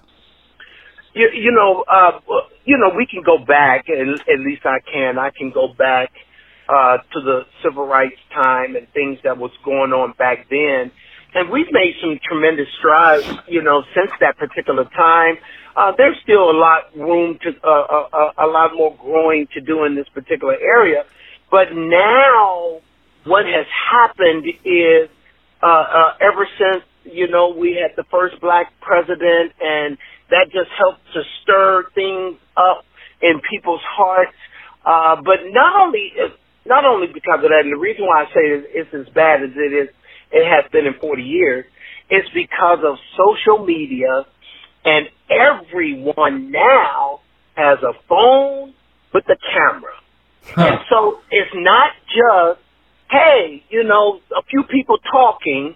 [1.13, 2.19] You, you know, uh,
[2.65, 5.19] you know, we can go back, and at least I can.
[5.19, 6.11] I can go back
[6.69, 10.91] uh, to the civil rights time and things that was going on back then,
[11.35, 13.25] and we've made some tremendous strides.
[13.47, 15.37] You know, since that particular time,
[15.75, 19.61] uh, there's still a lot room to uh, uh, uh, a lot more growing to
[19.61, 21.03] do in this particular area.
[21.51, 22.81] But now,
[23.25, 25.09] what has happened is
[25.61, 29.97] uh, uh, ever since you know, we had the first black president and
[30.29, 32.85] that just helped to stir things up
[33.21, 34.35] in people's hearts.
[34.85, 36.11] Uh, but not only,
[36.65, 38.43] not only because of that, and the reason why I say
[38.73, 39.89] it's as bad as it is,
[40.33, 41.65] it has been in 40 years,
[42.09, 44.25] it's because of social media
[44.83, 47.21] and everyone now
[47.55, 48.73] has a phone
[49.13, 49.93] with a camera.
[50.45, 50.67] Huh.
[50.67, 52.59] And so it's not just,
[53.09, 55.75] hey, you know, a few people talking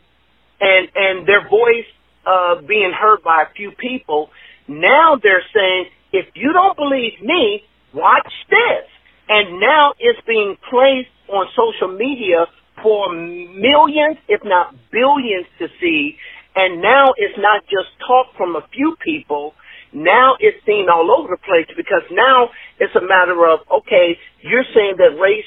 [0.59, 1.85] and and their voice
[2.25, 4.29] uh, being heard by a few people.
[4.67, 8.89] Now they're saying, if you don't believe me, watch this.
[9.29, 12.47] And now it's being placed on social media
[12.83, 16.17] for millions, if not billions, to see.
[16.55, 19.53] And now it's not just talk from a few people.
[19.93, 24.65] Now it's seen all over the place because now it's a matter of okay, you're
[24.75, 25.45] saying that race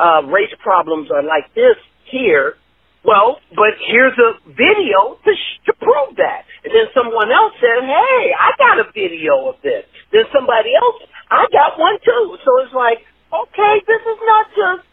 [0.00, 1.76] uh, race problems are like this
[2.10, 2.56] here,
[3.04, 6.44] well, but here's a video to, sh- to prove that.
[6.64, 9.84] And then someone else said, hey, I got a video of this.
[10.12, 12.38] Then somebody else, I got one too.
[12.44, 13.00] So it's like,
[13.32, 14.84] okay, this is not just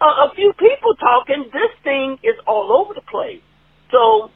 [0.00, 1.44] a, a few people talking.
[1.52, 3.42] This thing is all over the place.
[3.90, 4.30] So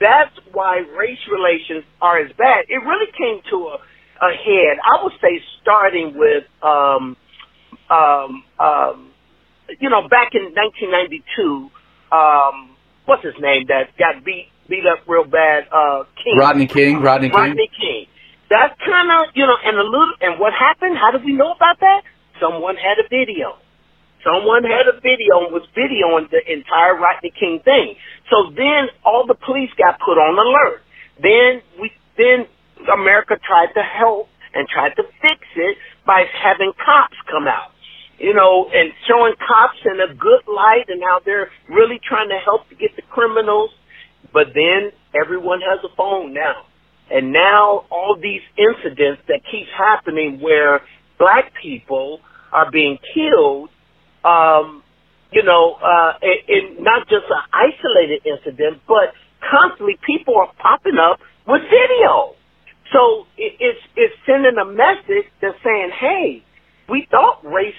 [0.00, 2.64] that's why race relations are as bad.
[2.68, 3.78] It really came to a,
[4.24, 4.78] a head.
[4.80, 7.16] I would say starting with, um,
[7.90, 9.10] um, um,
[9.78, 11.70] you know, back in 1992,
[12.12, 15.68] um, what's his name that got beat beat up real bad?
[15.70, 16.36] Uh, King.
[16.38, 17.02] Rodney King.
[17.02, 17.38] Rodney King.
[17.38, 18.06] Rodney King.
[18.48, 20.14] That's kind of you know, and a little.
[20.20, 20.96] And what happened?
[20.98, 22.02] How did we know about that?
[22.40, 23.58] Someone had a video.
[24.24, 27.94] Someone had a video and was videoing the entire Rodney King thing.
[28.28, 30.82] So then all the police got put on alert.
[31.22, 32.46] Then we then
[32.92, 37.72] America tried to help and tried to fix it by having cops come out
[38.20, 42.36] you know, and showing cops in a good light and how they're really trying to
[42.44, 43.70] help to get the criminals.
[44.32, 46.66] But then everyone has a phone now.
[47.10, 50.82] And now all these incidents that keep happening where
[51.18, 52.20] black people
[52.52, 53.70] are being killed,
[54.24, 54.82] um,
[55.32, 60.98] you know, uh, in, in not just an isolated incident, but constantly people are popping
[60.98, 62.34] up with video.
[62.92, 66.42] So it, it's, it's sending a message that's saying, hey,
[66.88, 67.78] we thought race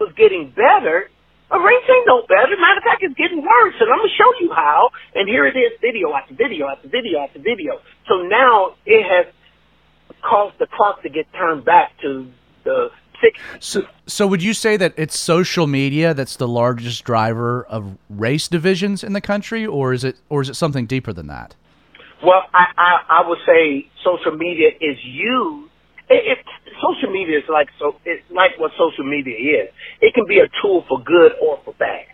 [0.00, 1.10] was getting better,
[1.50, 2.56] a race ain't no better.
[2.58, 4.90] Matter of fact, it's getting worse, and I'm gonna show you how.
[5.14, 7.78] And here it is, video after video after video after video.
[8.08, 9.32] So now it has
[10.22, 12.26] caused the clock to get turned back to
[12.64, 13.38] the six.
[13.60, 18.48] So, so would you say that it's social media that's the largest driver of race
[18.48, 21.54] divisions in the country, or is it, or is it something deeper than that?
[22.22, 25.70] Well, I, I, I would say social media is used
[26.08, 26.46] it, it,
[26.78, 27.96] social media is like so.
[28.04, 29.68] It's like what social media is.
[30.00, 32.06] It can be a tool for good or for bad.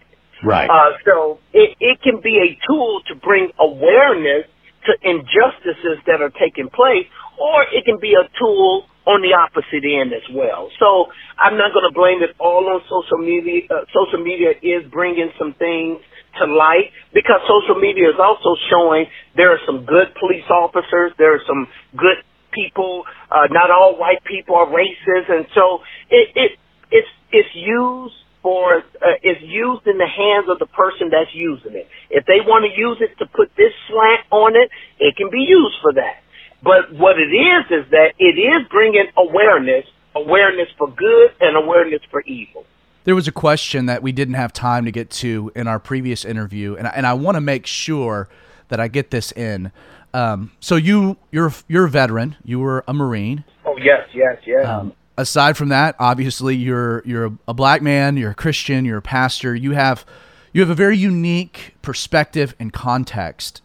[0.42, 0.68] Right.
[0.68, 4.46] Uh, so it, it can be a tool to bring awareness
[4.86, 7.06] to injustices that are taking place,
[7.38, 10.70] or it can be a tool on the opposite end as well.
[10.78, 13.66] So I'm not going to blame it all on social media.
[13.70, 15.98] Uh, social media is bringing some things
[16.38, 21.34] to light because social media is also showing there are some good police officers, there
[21.34, 23.04] are some good people.
[23.30, 26.52] Uh, not all white people are racist, and so it, it
[26.90, 31.74] it's it's used for uh, it's used in the hands of the person that's using
[31.74, 31.88] it.
[32.10, 35.44] If they want to use it to put this slant on it, it can be
[35.48, 36.21] used for that.
[36.62, 42.02] But what it is is that it is bringing awareness, awareness for good and awareness
[42.10, 42.64] for evil.
[43.04, 46.24] There was a question that we didn't have time to get to in our previous
[46.24, 48.28] interview, and I, and I want to make sure
[48.68, 49.72] that I get this in.
[50.14, 52.36] Um, so you you're you're a veteran.
[52.44, 53.44] You were a Marine.
[53.64, 54.64] Oh yes, yes, yes.
[54.66, 58.16] Um, aside from that, obviously you're you're a, a, black man.
[58.16, 58.84] You're a Christian.
[58.84, 59.54] You're a pastor.
[59.54, 60.04] You have
[60.52, 63.62] you have a very unique perspective and context.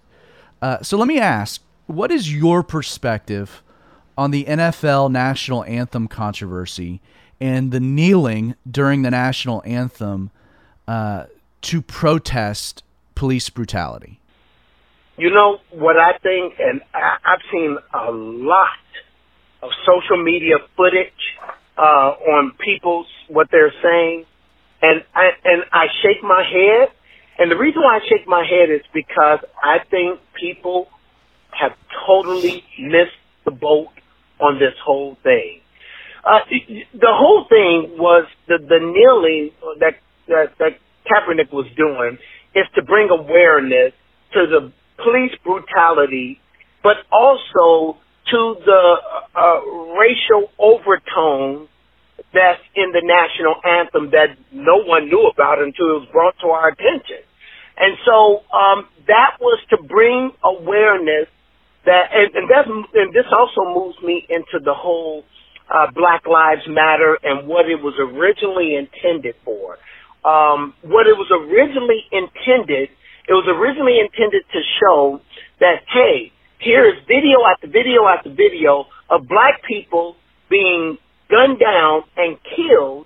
[0.62, 3.63] Uh, so let me ask, what is your perspective
[4.17, 7.02] on the NFL national anthem controversy
[7.39, 10.32] and the kneeling during the national anthem
[10.88, 11.26] uh,
[11.62, 12.84] to protest
[13.15, 14.19] police brutality?
[15.17, 18.67] You know what I think, and I, I've seen a lot
[19.63, 21.12] of social media footage
[21.78, 24.26] uh, on people's what they're saying,
[24.82, 26.89] and I and I shake my head.
[27.39, 30.88] And the reason why I shake my head is because I think people
[31.60, 31.74] have
[32.06, 33.89] totally missed the boat
[34.39, 35.62] on this whole thing.
[36.24, 36.39] Uh,
[36.93, 39.96] the whole thing was the the kneeling that
[40.28, 42.17] that that Kaepernick was doing
[42.54, 43.93] is to bring awareness
[44.34, 46.39] to the police brutality,
[46.84, 47.98] but also
[48.32, 48.96] to the
[49.36, 49.60] uh,
[49.96, 51.67] racial overtone
[52.34, 56.48] that's in the national anthem that no one knew about until it was brought to
[56.48, 57.24] our attention.
[57.78, 61.30] And so um, that was to bring awareness
[61.88, 65.23] that, and, and that, and this also moves me into the whole
[65.73, 69.79] uh, Black Lives Matter and what it was originally intended for.
[70.27, 72.90] Um, what it was originally intended
[73.27, 75.19] it was originally intended to show
[75.60, 80.15] that, hey, here is video after video after video of black people
[80.50, 80.98] being
[81.29, 83.06] gunned down and killed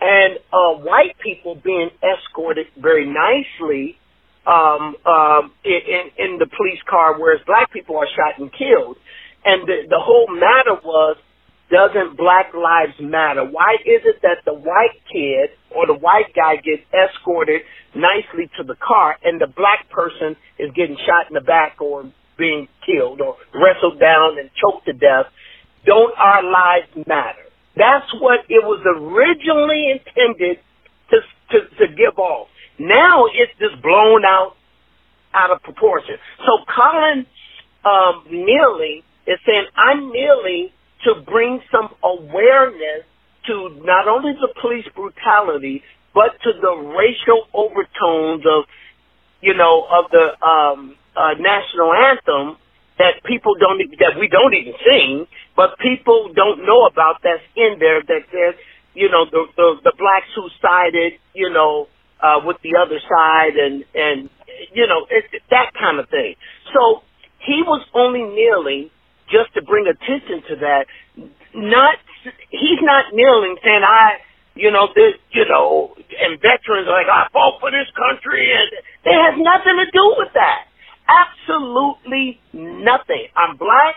[0.00, 3.98] and uh, white people being escorted very nicely
[4.46, 8.96] um, um, in, in the police car, whereas black people are shot and killed.
[9.44, 11.16] And the, the whole matter was
[11.70, 13.44] doesn't Black Lives Matter?
[13.44, 17.62] Why is it that the white kid or the white guy gets escorted
[17.94, 22.10] nicely to the car and the black person is getting shot in the back or
[22.38, 25.26] being killed or wrestled down and choked to death?
[25.84, 27.42] Don't our lives matter?
[27.74, 30.62] That's what it was originally intended
[31.10, 31.18] to,
[31.50, 32.48] to, to give off.
[32.78, 34.56] Now it's just blown out
[35.34, 36.16] out of proportion.
[36.46, 37.26] So Colin
[37.84, 40.70] um, kneeling is saying, I'm kneeling
[41.04, 43.04] to bring some awareness
[43.46, 45.82] to not only the police brutality,
[46.14, 48.64] but to the racial overtones of,
[49.40, 52.56] you know, of the um, uh, national anthem
[52.98, 57.76] that people don't, that we don't even sing, but people don't know about that's in
[57.78, 58.54] there that says,
[58.94, 61.88] you know, the, the, the blacks who sided, you know,
[62.22, 64.30] uh, with the other side and, and,
[64.74, 66.34] you know, it, that kind of thing.
[66.74, 67.02] So
[67.46, 68.90] he was only kneeling
[69.30, 70.86] just to bring attention to that.
[71.54, 71.96] Not,
[72.50, 74.18] he's not kneeling saying, I,
[74.54, 78.70] you know, this, you know, and veterans are like, I fought for this country and
[79.04, 80.66] it has nothing to do with that.
[81.08, 83.28] Absolutely nothing.
[83.36, 83.96] I'm black.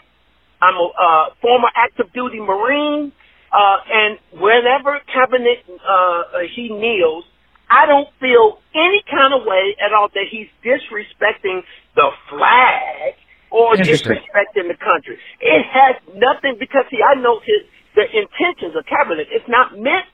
[0.61, 3.11] I'm a uh, former active duty Marine.
[3.51, 6.24] Uh, and whenever Kaepernick, uh,
[6.55, 7.26] he kneels,
[7.70, 11.61] I don't feel any kind of way at all that he's disrespecting
[11.95, 13.13] the flag
[13.51, 15.17] or disrespecting the country.
[15.39, 17.65] It has nothing because see, I know his
[17.95, 19.28] the intentions of Kaepernick.
[19.30, 20.05] It's not meant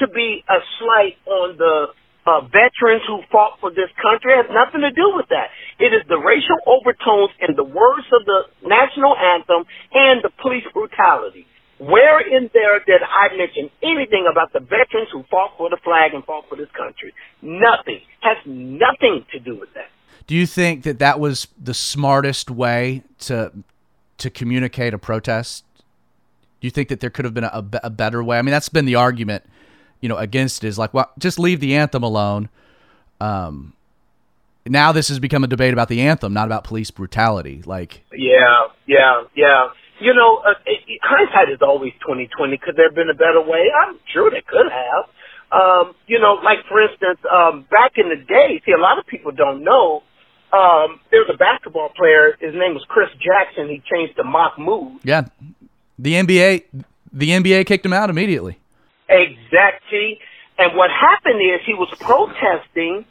[0.00, 1.94] to be a slight on the
[2.26, 4.34] uh, veterans who fought for this country.
[4.34, 5.50] It has nothing to do with that.
[5.78, 10.66] It is the racial overtones in the words of the national anthem and the police
[10.74, 11.46] brutality.
[11.82, 16.14] Where in there did I mention anything about the veterans who fought for the flag
[16.14, 17.12] and fought for this country?
[17.42, 18.02] Nothing.
[18.20, 19.90] Has nothing to do with that.
[20.28, 23.50] Do you think that that was the smartest way to
[24.18, 25.64] to communicate a protest?
[26.60, 28.38] Do you think that there could have been a, a better way?
[28.38, 29.42] I mean, that's been the argument,
[30.00, 32.48] you know, against it is like, well, just leave the anthem alone.
[33.20, 33.72] Um,
[34.64, 37.60] now this has become a debate about the anthem, not about police brutality.
[37.66, 39.70] Like, yeah, yeah, yeah
[40.02, 42.58] you know, uh, it, hindsight is always twenty twenty.
[42.58, 43.70] Could there have been a better way?
[43.70, 45.04] I'm sure they could have.
[45.52, 49.06] Um, you know, like for instance, um, back in the day, see, a lot of
[49.06, 50.02] people don't know.
[50.52, 52.36] Um, there was a basketball player.
[52.40, 53.68] His name was Chris Jackson.
[53.68, 55.00] He changed to Mahmoud.
[55.04, 55.28] Yeah,
[55.98, 56.64] the NBA,
[57.12, 58.58] the NBA kicked him out immediately.
[59.08, 60.18] Exactly.
[60.58, 63.04] And what happened is he was protesting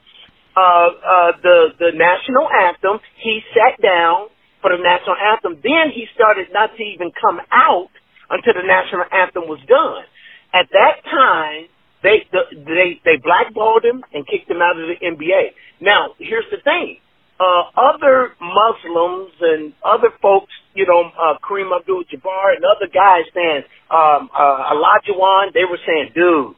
[0.56, 3.00] uh, uh, the the national anthem.
[3.18, 4.28] He sat down
[4.62, 5.60] for the national anthem.
[5.62, 7.92] Then he started not to even come out
[8.30, 10.06] until the national anthem was done.
[10.54, 11.68] At that time,
[12.04, 15.54] they the, they they blackballed him and kicked him out of the NBA.
[15.82, 16.98] Now, here's the thing:
[17.42, 23.64] uh, other Muslims and other folks, you know, uh, Kareem Abdul-Jabbar and other guys saying,
[23.90, 26.56] um, uh, Olajuwon, they were saying, dude,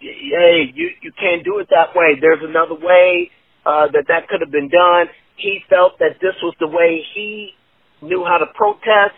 [0.00, 2.18] hey, you you can't do it that way.
[2.20, 3.30] There's another way
[3.64, 5.06] uh, that that could have been done
[5.38, 7.54] he felt that this was the way he
[8.02, 9.14] knew how to protest,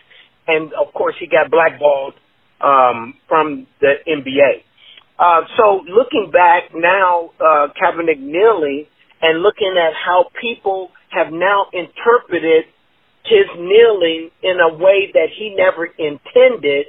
[0.47, 2.15] and of course he got blackballed
[2.61, 4.63] um, from the NBA.
[5.19, 8.87] Uh, so looking back now, uh, Kaepernick kneeling
[9.21, 12.65] and looking at how people have now interpreted
[13.25, 16.87] his kneeling in a way that he never intended,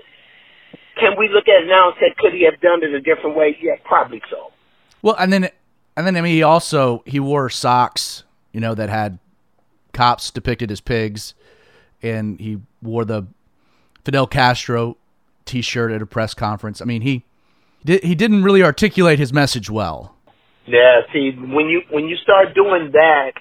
[0.97, 3.35] can we look at it now and say, could he have done it a different
[3.35, 3.57] way?
[3.61, 4.51] Yeah, probably so.
[5.01, 5.49] Well, and then,
[5.97, 9.17] and then I mean, he also he wore socks you know, that had
[9.93, 11.33] cops depicted as pigs,
[12.01, 13.27] and he wore the
[14.03, 14.97] Fidel Castro
[15.45, 16.81] T-shirt at a press conference.
[16.81, 17.23] I mean, he
[17.85, 20.15] he didn't really articulate his message well.
[20.65, 23.33] Yeah, see, when you when you start doing that,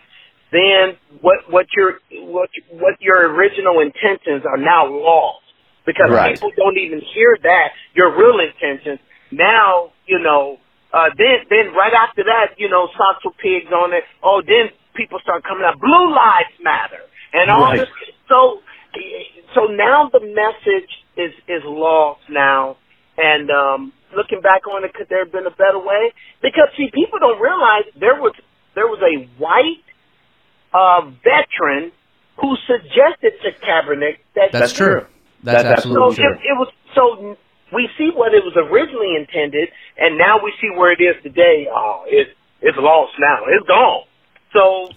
[0.50, 5.44] then what what your what what your original intentions are now lost
[5.86, 6.34] because right.
[6.34, 8.98] people don't even hear that your real intentions.
[9.30, 10.58] Now, you know,
[10.92, 14.04] uh, then then right after that, you know, socks with pigs on it.
[14.22, 15.80] Oh, then people start coming out.
[15.80, 17.80] Blue lives matter, and all right.
[17.80, 17.88] this.
[18.28, 18.60] So,
[19.54, 22.76] so now the message is is lost now,
[23.16, 26.12] and um, looking back on it, could there have been a better way?
[26.42, 28.34] Because see, people don't realize there was
[28.74, 29.84] there was a white
[30.72, 31.92] uh, veteran
[32.40, 35.06] who suggested to Kaepernick that that's true.
[35.42, 36.32] That's, that's absolutely so true.
[36.32, 37.36] It, it was so
[37.72, 41.66] we see what it was originally intended, and now we see where it is today.
[41.70, 42.28] Oh, it
[42.60, 43.44] it's lost now.
[43.48, 44.04] It's gone.
[44.52, 44.90] So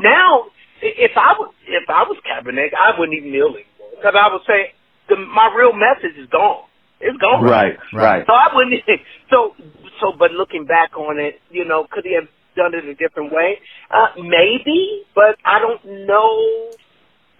[0.00, 0.46] now,
[0.82, 4.42] if I was if I was Kaepernick, I wouldn't even kneel anymore because I would
[4.46, 4.72] say
[5.08, 6.64] the, my real message is gone.
[7.00, 7.44] It's gone.
[7.44, 8.24] Right, right.
[8.26, 8.82] So I wouldn't.
[9.30, 9.54] So
[10.00, 13.32] so, but looking back on it, you know, could he have done it a different
[13.32, 13.58] way?
[13.90, 16.76] Uh, maybe, but I don't know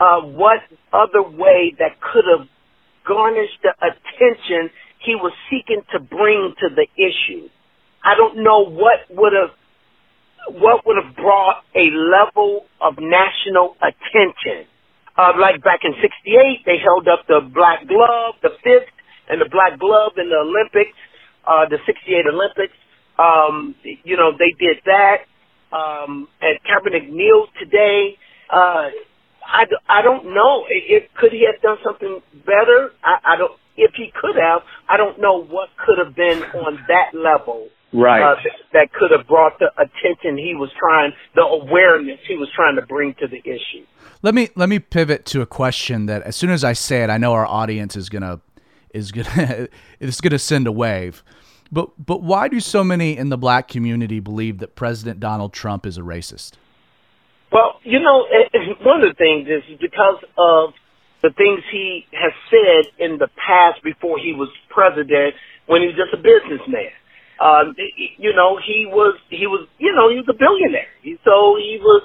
[0.00, 0.60] uh, what
[0.92, 2.48] other way that could have
[3.06, 7.48] garnished the attention he was seeking to bring to the issue.
[8.02, 9.50] I don't know what would have
[10.52, 14.66] what would have brought a level of national attention.
[15.18, 18.90] Uh, like back in 68, they held up the black glove, the fifth,
[19.28, 20.96] and the black glove in the Olympics,
[21.46, 22.74] uh, the 68 Olympics.
[23.18, 23.74] Um,
[24.04, 25.26] you know, they did that.
[25.72, 28.16] um, at Kaepernick kneels today.
[28.52, 28.88] Uh,
[29.46, 30.64] I, I don't know.
[30.68, 32.90] It, it, could he have done something better?
[33.04, 33.52] I, I don't.
[33.76, 37.68] If he could have, I don't know what could have been on that level.
[37.92, 38.22] Right.
[38.22, 38.36] Uh,
[38.72, 42.82] that could have brought the attention he was trying, the awareness he was trying to
[42.82, 43.86] bring to the issue.
[44.22, 47.10] Let me let me pivot to a question that, as soon as I say it,
[47.10, 48.40] I know our audience is gonna
[48.92, 49.68] is gonna
[50.00, 51.22] is gonna send a wave.
[51.70, 55.86] But but why do so many in the black community believe that President Donald Trump
[55.86, 56.52] is a racist?
[57.52, 58.26] Well, you know,
[58.82, 60.74] one of the things is because of
[61.22, 65.34] the things he has said in the past before he was president,
[65.66, 66.90] when he was just a businessman.
[67.40, 67.74] Um,
[68.18, 70.88] you know, he was he was you know he was a billionaire.
[71.24, 72.02] So he was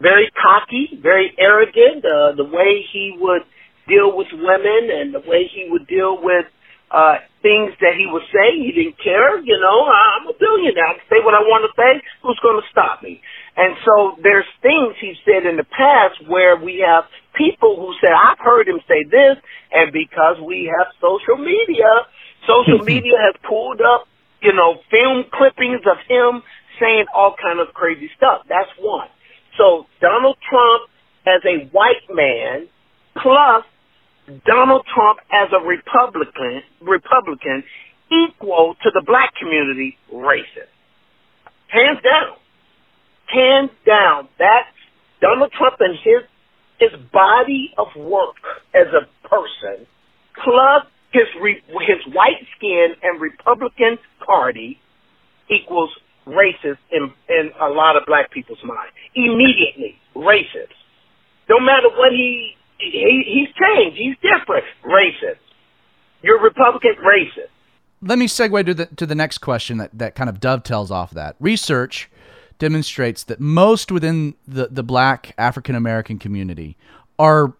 [0.00, 2.04] very cocky, very arrogant.
[2.04, 3.42] Uh, the way he would
[3.88, 6.46] deal with women and the way he would deal with
[6.92, 8.52] uh, things that he would say.
[8.60, 9.40] He didn't care.
[9.40, 10.86] You know, I'm a billionaire.
[10.86, 12.04] I can say what I want to say.
[12.22, 13.20] Who's going to stop me?
[13.56, 17.04] And so there's things he said in the past where we have
[17.34, 19.40] people who said, I've heard him say this,
[19.72, 22.06] and because we have social media,
[22.44, 24.08] social media has pulled up,
[24.42, 26.42] you know, film clippings of him
[26.80, 28.42] saying all kind of crazy stuff.
[28.48, 29.08] That's one.
[29.56, 30.90] So Donald Trump
[31.26, 32.68] as a white man
[33.20, 33.64] plus
[34.46, 37.62] Donald Trump as a Republican, Republican
[38.10, 40.72] equal to the black community racist.
[41.68, 42.36] Hands down.
[43.26, 44.28] Hands down.
[44.38, 44.68] That's
[45.20, 46.28] Donald Trump and his
[46.78, 48.42] his body of work
[48.74, 49.86] as a person,
[50.34, 54.80] plus his re, his white skin and Republican Party
[55.50, 55.90] equals
[56.26, 58.90] racist in in a lot of black people's mind.
[59.14, 60.74] Immediately racist.
[61.48, 63.96] No matter what he he, he's changed.
[63.96, 64.64] He's different.
[64.84, 65.38] Racist.
[66.22, 67.48] You're Republican racist.
[68.00, 71.10] Let me segue to the to the next question that, that kind of dovetails off
[71.12, 71.36] that.
[71.38, 72.10] Research
[72.58, 76.76] demonstrates that most within the, the black African American community
[77.18, 77.54] are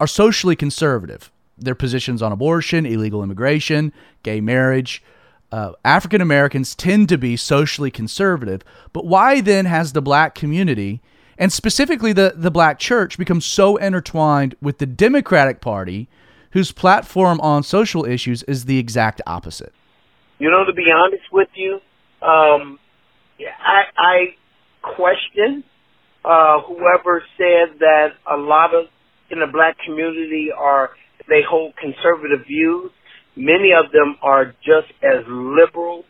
[0.00, 1.30] are socially conservative.
[1.58, 3.92] Their positions on abortion, illegal immigration,
[4.22, 5.02] gay marriage,
[5.52, 8.62] uh, African Americans tend to be socially conservative.
[8.92, 11.00] But why then has the black community
[11.38, 16.08] and specifically the, the black church become so intertwined with the Democratic Party,
[16.50, 19.72] whose platform on social issues is the exact opposite.
[20.38, 21.74] You know, to be honest with you,
[22.22, 22.78] um,
[23.40, 24.34] I, I
[24.82, 25.64] question
[26.24, 28.86] uh, whoever said that a lot of
[29.28, 30.90] in the black community are
[31.28, 32.90] they hold conservative views.
[33.36, 36.04] Many of them are just as liberal.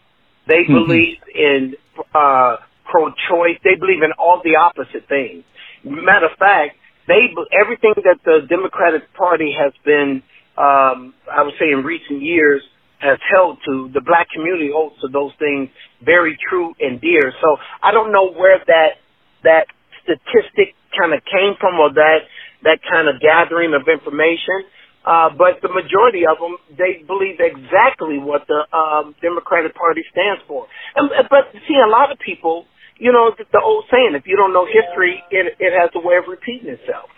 [0.46, 0.74] They mm-hmm.
[0.74, 1.74] believe in
[2.14, 3.58] uh, pro-choice.
[3.64, 5.44] They believe in all the opposite things.
[5.84, 6.76] Matter of fact,
[7.08, 10.22] they everything that the Democratic Party has been,
[10.58, 12.62] um, I would say, in recent years
[12.98, 13.90] has held to.
[13.92, 15.68] The black community holds to those things
[16.04, 17.32] very true and dear.
[17.40, 18.98] So I don't know where that
[19.44, 19.66] that
[20.02, 22.26] statistic kind of came from or that
[22.62, 24.64] that kind of gathering of information.
[25.06, 30.42] Uh, but the majority of them, they believe exactly what the um, Democratic Party stands
[30.50, 30.66] for.
[30.96, 32.66] And, but see, a lot of people
[32.98, 36.16] you know, the old saying, if you don't know history, it, it has a way
[36.16, 37.10] of repeating itself.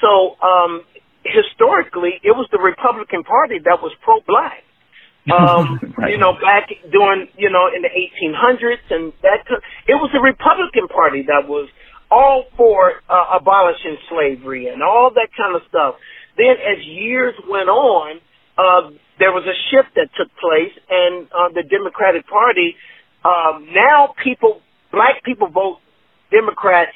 [0.00, 0.84] So, um,
[1.24, 4.62] historically, it was the Republican Party that was pro-black.
[5.26, 6.12] Um, right.
[6.12, 9.42] you know, back during, you know, in the 1800s and that,
[9.90, 11.68] it was the Republican Party that was
[12.12, 15.96] all for uh, abolishing slavery and all that kind of stuff.
[16.36, 18.20] Then as years went on,
[18.58, 22.76] uh, there was a shift that took place and uh, the Democratic Party,
[23.24, 24.60] um, now people
[24.92, 25.78] black people vote
[26.30, 26.88] Democrat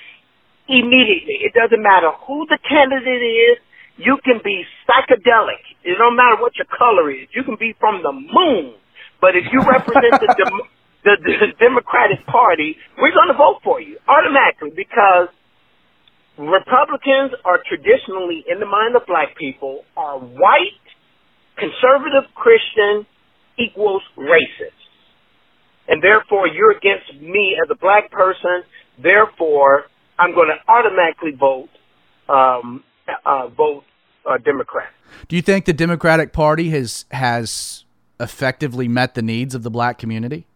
[0.69, 1.43] immediately.
[1.43, 3.59] It doesn't matter who the candidate is.
[3.97, 5.61] You can be psychedelic.
[5.85, 7.29] It don't matter what your color is.
[7.35, 8.75] You can be from the moon.
[9.21, 10.69] But if you represent the, dem-
[11.05, 15.29] the, the Democratic Party, we're going to vote for you automatically because
[16.49, 20.85] Republicans are traditionally, in the mind of black people, are white,
[21.59, 23.07] conservative Christian
[23.59, 24.81] equals racist
[25.91, 28.63] and therefore you're against me as a black person.
[29.03, 29.85] Therefore,
[30.19, 31.69] I'm going to automatically vote
[32.29, 32.85] um,
[33.27, 33.83] uh, vote
[34.25, 34.89] uh, Democrat.
[35.29, 37.85] Do you think the Democratic Party has has
[38.21, 40.47] effectively met the needs of the black community?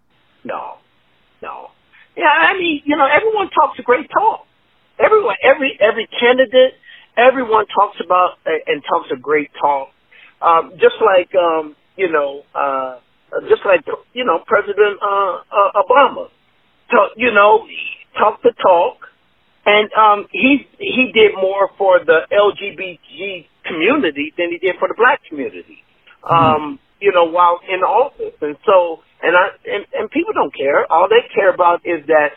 [0.44, 0.76] No,
[1.42, 1.70] no.
[2.16, 4.46] Yeah, I mean, you know, everyone talks a great talk.
[4.98, 6.74] Everyone, every every candidate,
[7.16, 9.90] everyone talks about and talks a great talk.
[10.40, 12.98] Um, just like um, you know, uh,
[13.34, 16.28] uh, just like you know President uh, uh, Obama,
[16.90, 17.66] talk, you know,
[18.18, 18.98] talk the talk,
[19.66, 24.94] and um, he he did more for the LGBT community than he did for the
[24.96, 25.82] black community.
[26.24, 26.34] Mm-hmm.
[26.34, 30.90] Um, you know, while in office, and so and I and, and people don't care.
[30.92, 32.30] All they care about is that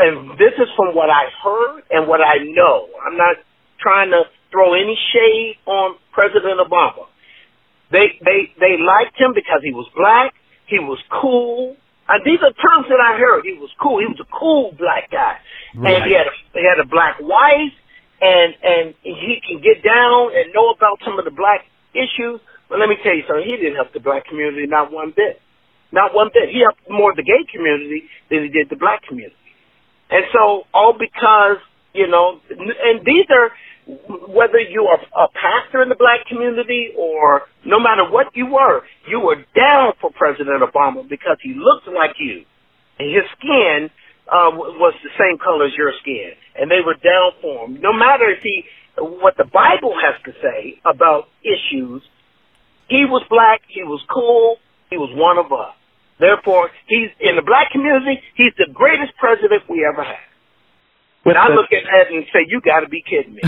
[0.00, 2.88] and this is from what I heard and what I know.
[3.04, 3.36] I'm not
[3.78, 7.04] trying to throw any shade on President Obama.
[7.92, 10.32] They they they liked him because he was black.
[10.66, 11.76] He was cool.
[12.08, 13.44] And these are terms that I heard.
[13.44, 14.00] He was cool.
[14.00, 15.38] He was a cool black guy,
[15.76, 15.94] right.
[15.94, 17.74] and he had a, he had a black wife,
[18.22, 22.40] and and he can get down and know about some of the black issues.
[22.68, 23.44] But let me tell you something.
[23.46, 25.42] He didn't help the black community not one bit,
[25.92, 26.48] not one bit.
[26.50, 29.38] He helped more the gay community than he did the black community.
[30.10, 31.58] And so all because
[31.92, 33.50] you know, and these are
[34.28, 38.82] whether you are a pastor in the black community or no matter what you were,
[39.08, 42.44] you were down for President Obama because he looked like you.
[42.98, 43.90] And his skin
[44.28, 46.32] uh, was the same color as your skin.
[46.54, 47.80] And they were down for him.
[47.80, 48.64] No matter if he,
[48.96, 52.02] what the Bible has to say about issues,
[52.88, 54.58] he was black, he was cool,
[54.90, 55.74] he was one of us.
[56.20, 60.18] Therefore, he's in the black community, he's the greatest president we ever had.
[61.22, 63.42] When I look at that and say, "You got to be kidding me."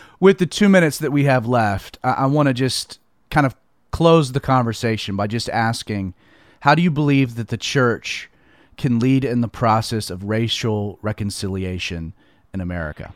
[0.20, 2.98] With the two minutes that we have left, I, I want to just
[3.30, 3.54] kind of
[3.90, 6.14] close the conversation by just asking,
[6.60, 8.30] how do you believe that the church
[8.76, 12.12] can lead in the process of racial reconciliation
[12.52, 13.12] in America?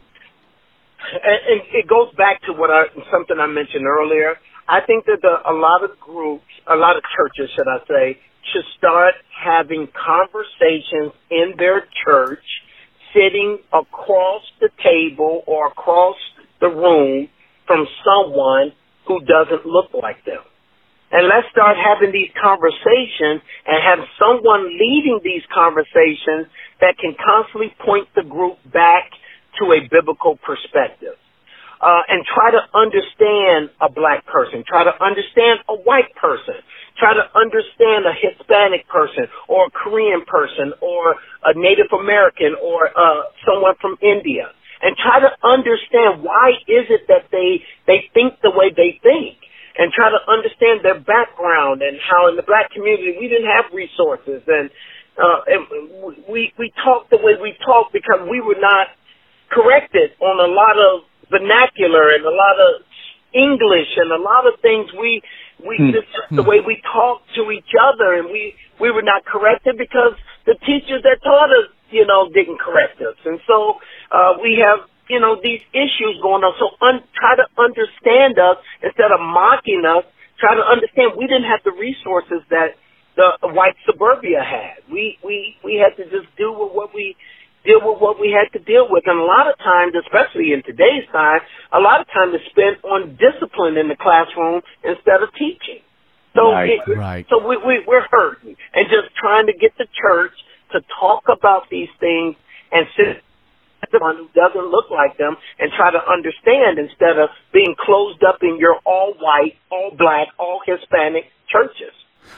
[1.13, 4.37] And, it goes back to what I, something I mentioned earlier.
[4.69, 8.19] I think that the, a lot of groups, a lot of churches, should I say,
[8.53, 12.45] should start having conversations in their church
[13.15, 16.17] sitting across the table or across
[16.61, 17.29] the room
[17.67, 18.73] from someone
[19.07, 20.43] who doesn't look like them.
[21.13, 27.71] And let's start having these conversations and have someone leading these conversations that can constantly
[27.87, 29.11] point the group back
[29.63, 31.15] to a biblical perspective.
[31.81, 36.57] Uh, and try to understand a black person, try to understand a white person,
[36.97, 42.91] try to understand a Hispanic person or a Korean person or a Native American or
[42.91, 44.51] uh, someone from India
[44.83, 49.41] and try to understand why is it that they they think the way they think
[49.81, 53.73] and try to understand their background and how in the black community we didn't have
[53.73, 54.71] resources and
[55.17, 55.63] uh and
[56.29, 58.93] we we talked the way we talked because we were not
[59.51, 62.83] corrected on a lot of vernacular and a lot of
[63.35, 65.23] English and a lot of things we
[65.67, 65.91] we hmm.
[65.93, 70.15] just the way we talked to each other and we we were not corrected because
[70.47, 73.17] the teachers that taught us you know didn't correct us.
[73.25, 73.81] And so
[74.13, 76.53] uh we have you know these issues going on.
[76.61, 80.05] So un- try to understand us instead of mocking us.
[80.39, 82.77] Try to understand we didn't have the resources that
[83.17, 84.83] the white suburbia had.
[84.91, 87.17] We we we had to just do with what we
[87.65, 89.05] deal with what we had to deal with.
[89.07, 91.41] And a lot of times, especially in today's time,
[91.73, 95.81] a lot of time is spent on discipline in the classroom instead of teaching.
[96.35, 97.27] So, right, it, right.
[97.31, 100.35] so we, we, we're hurting and just trying to get the church
[100.73, 102.37] to talk about these things
[102.73, 103.23] and sit
[103.93, 108.39] someone who doesn't look like them and try to understand instead of being closed up
[108.43, 111.93] in your all white, all black, all Hispanic churches.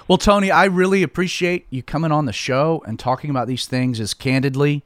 [0.08, 4.00] Well, Tony, I really appreciate you coming on the show and talking about these things
[4.00, 4.82] as candidly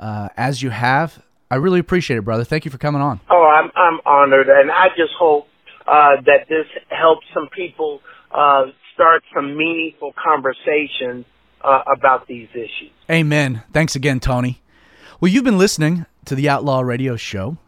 [0.00, 1.22] uh, as you have.
[1.50, 2.44] I really appreciate it, brother.
[2.44, 3.20] Thank you for coming on.
[3.28, 5.46] Oh, I'm I'm honored, and I just hope
[5.86, 8.00] uh, that this helps some people
[8.32, 11.26] uh, start some meaningful conversations
[11.62, 12.90] uh, about these issues.
[13.10, 13.62] Amen.
[13.72, 14.60] Thanks again, Tony.
[15.20, 17.58] Well, you've been listening to the Outlaw Radio Show.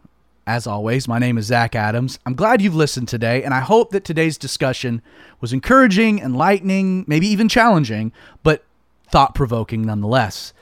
[0.45, 2.19] As always, my name is Zach Adams.
[2.25, 5.01] I'm glad you've listened today, and I hope that today's discussion
[5.39, 8.11] was encouraging, enlightening, maybe even challenging,
[8.43, 8.65] but
[9.09, 10.53] thought provoking nonetheless.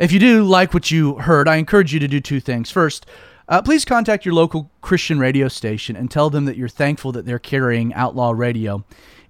[0.00, 2.70] If you do like what you heard, I encourage you to do two things.
[2.70, 3.04] First,
[3.50, 7.26] uh, please contact your local Christian radio station and tell them that you're thankful that
[7.26, 8.82] they're carrying Outlaw Radio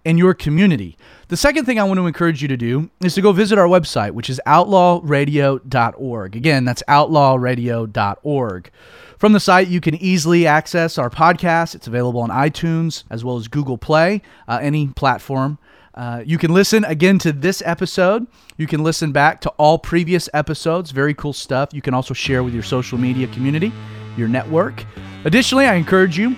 [0.05, 0.97] in your community.
[1.27, 3.67] The second thing I want to encourage you to do is to go visit our
[3.67, 6.37] website, which is outlawradio.org.
[6.37, 8.71] Again, that's outlawradio.org.
[9.19, 11.75] From the site, you can easily access our podcast.
[11.75, 15.59] It's available on iTunes as well as Google Play, uh, any platform.
[15.95, 18.27] Uh, you can listen again to this episode.
[18.57, 20.93] You can listen back to all previous episodes.
[20.93, 21.71] Very cool stuff.
[21.73, 23.73] You can also share with your social media community,
[24.17, 24.85] your network.
[25.25, 26.37] Additionally, I encourage you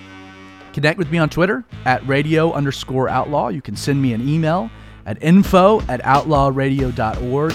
[0.72, 3.48] connect with me on Twitter at radio underscore outlaw.
[3.48, 4.70] You can send me an email
[5.04, 7.54] at info at outlawradio.org,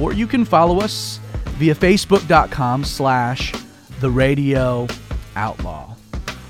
[0.00, 1.18] or you can follow us
[1.56, 3.54] via facebook.com slash
[4.00, 4.86] the radio
[5.34, 5.94] outlaw.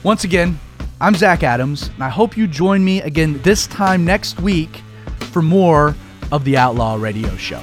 [0.03, 0.59] Once again,
[1.01, 4.83] I'm Zach Adams, and I hope you join me again this time next week
[5.29, 5.95] for more
[6.33, 7.63] of the Outlaw Radio Show.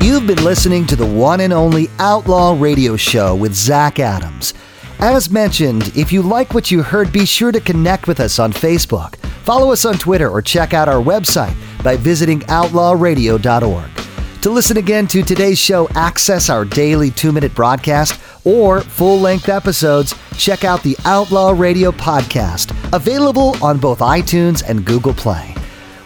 [0.00, 4.54] You've been listening to the one and only Outlaw Radio Show with Zach Adams.
[4.98, 8.52] As mentioned, if you like what you heard, be sure to connect with us on
[8.52, 9.14] Facebook
[9.48, 14.07] Follow us on Twitter or check out our website by visiting outlawradio.org.
[14.42, 19.48] To listen again to today's show, access our daily two minute broadcast or full length
[19.48, 25.54] episodes, check out the Outlaw Radio podcast, available on both iTunes and Google Play.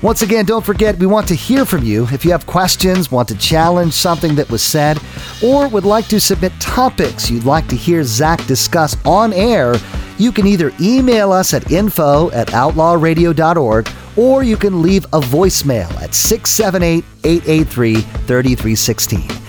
[0.03, 2.09] Once again, don't forget we want to hear from you.
[2.11, 4.99] If you have questions, want to challenge something that was said,
[5.41, 9.77] or would like to submit topics you'd like to hear Zach discuss on air,
[10.19, 15.91] you can either email us at info at outlawradio.org or you can leave a voicemail
[16.03, 19.42] at 678 883 3316.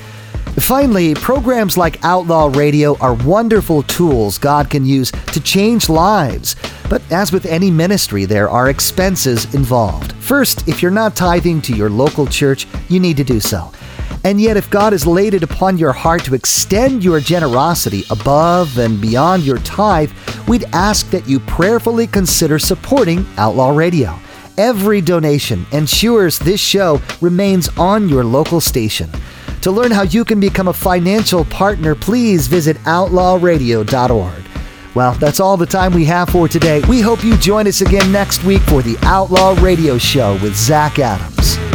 [0.60, 6.56] Finally, programs like Outlaw Radio are wonderful tools God can use to change lives.
[6.90, 10.14] But as with any ministry, there are expenses involved.
[10.14, 13.72] First, if you're not tithing to your local church, you need to do so.
[14.24, 18.78] And yet, if God has laid it upon your heart to extend your generosity above
[18.78, 20.12] and beyond your tithe,
[20.48, 24.18] we'd ask that you prayerfully consider supporting Outlaw Radio.
[24.58, 29.10] Every donation ensures this show remains on your local station.
[29.64, 34.44] To learn how you can become a financial partner, please visit outlawradio.org.
[34.94, 36.82] Well, that's all the time we have for today.
[36.90, 41.00] We hope you join us again next week for the Outlaw Radio Show with Zach
[41.00, 41.73] Adams.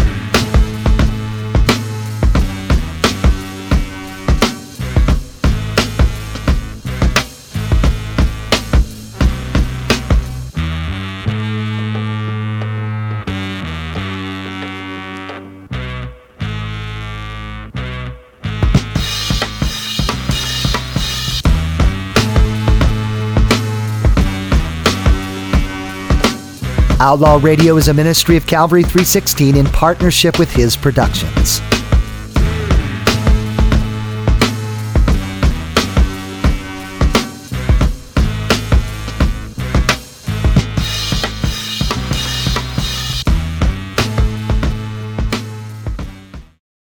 [27.01, 31.61] Outlaw Radio is a ministry of Calvary 316 in partnership with his productions.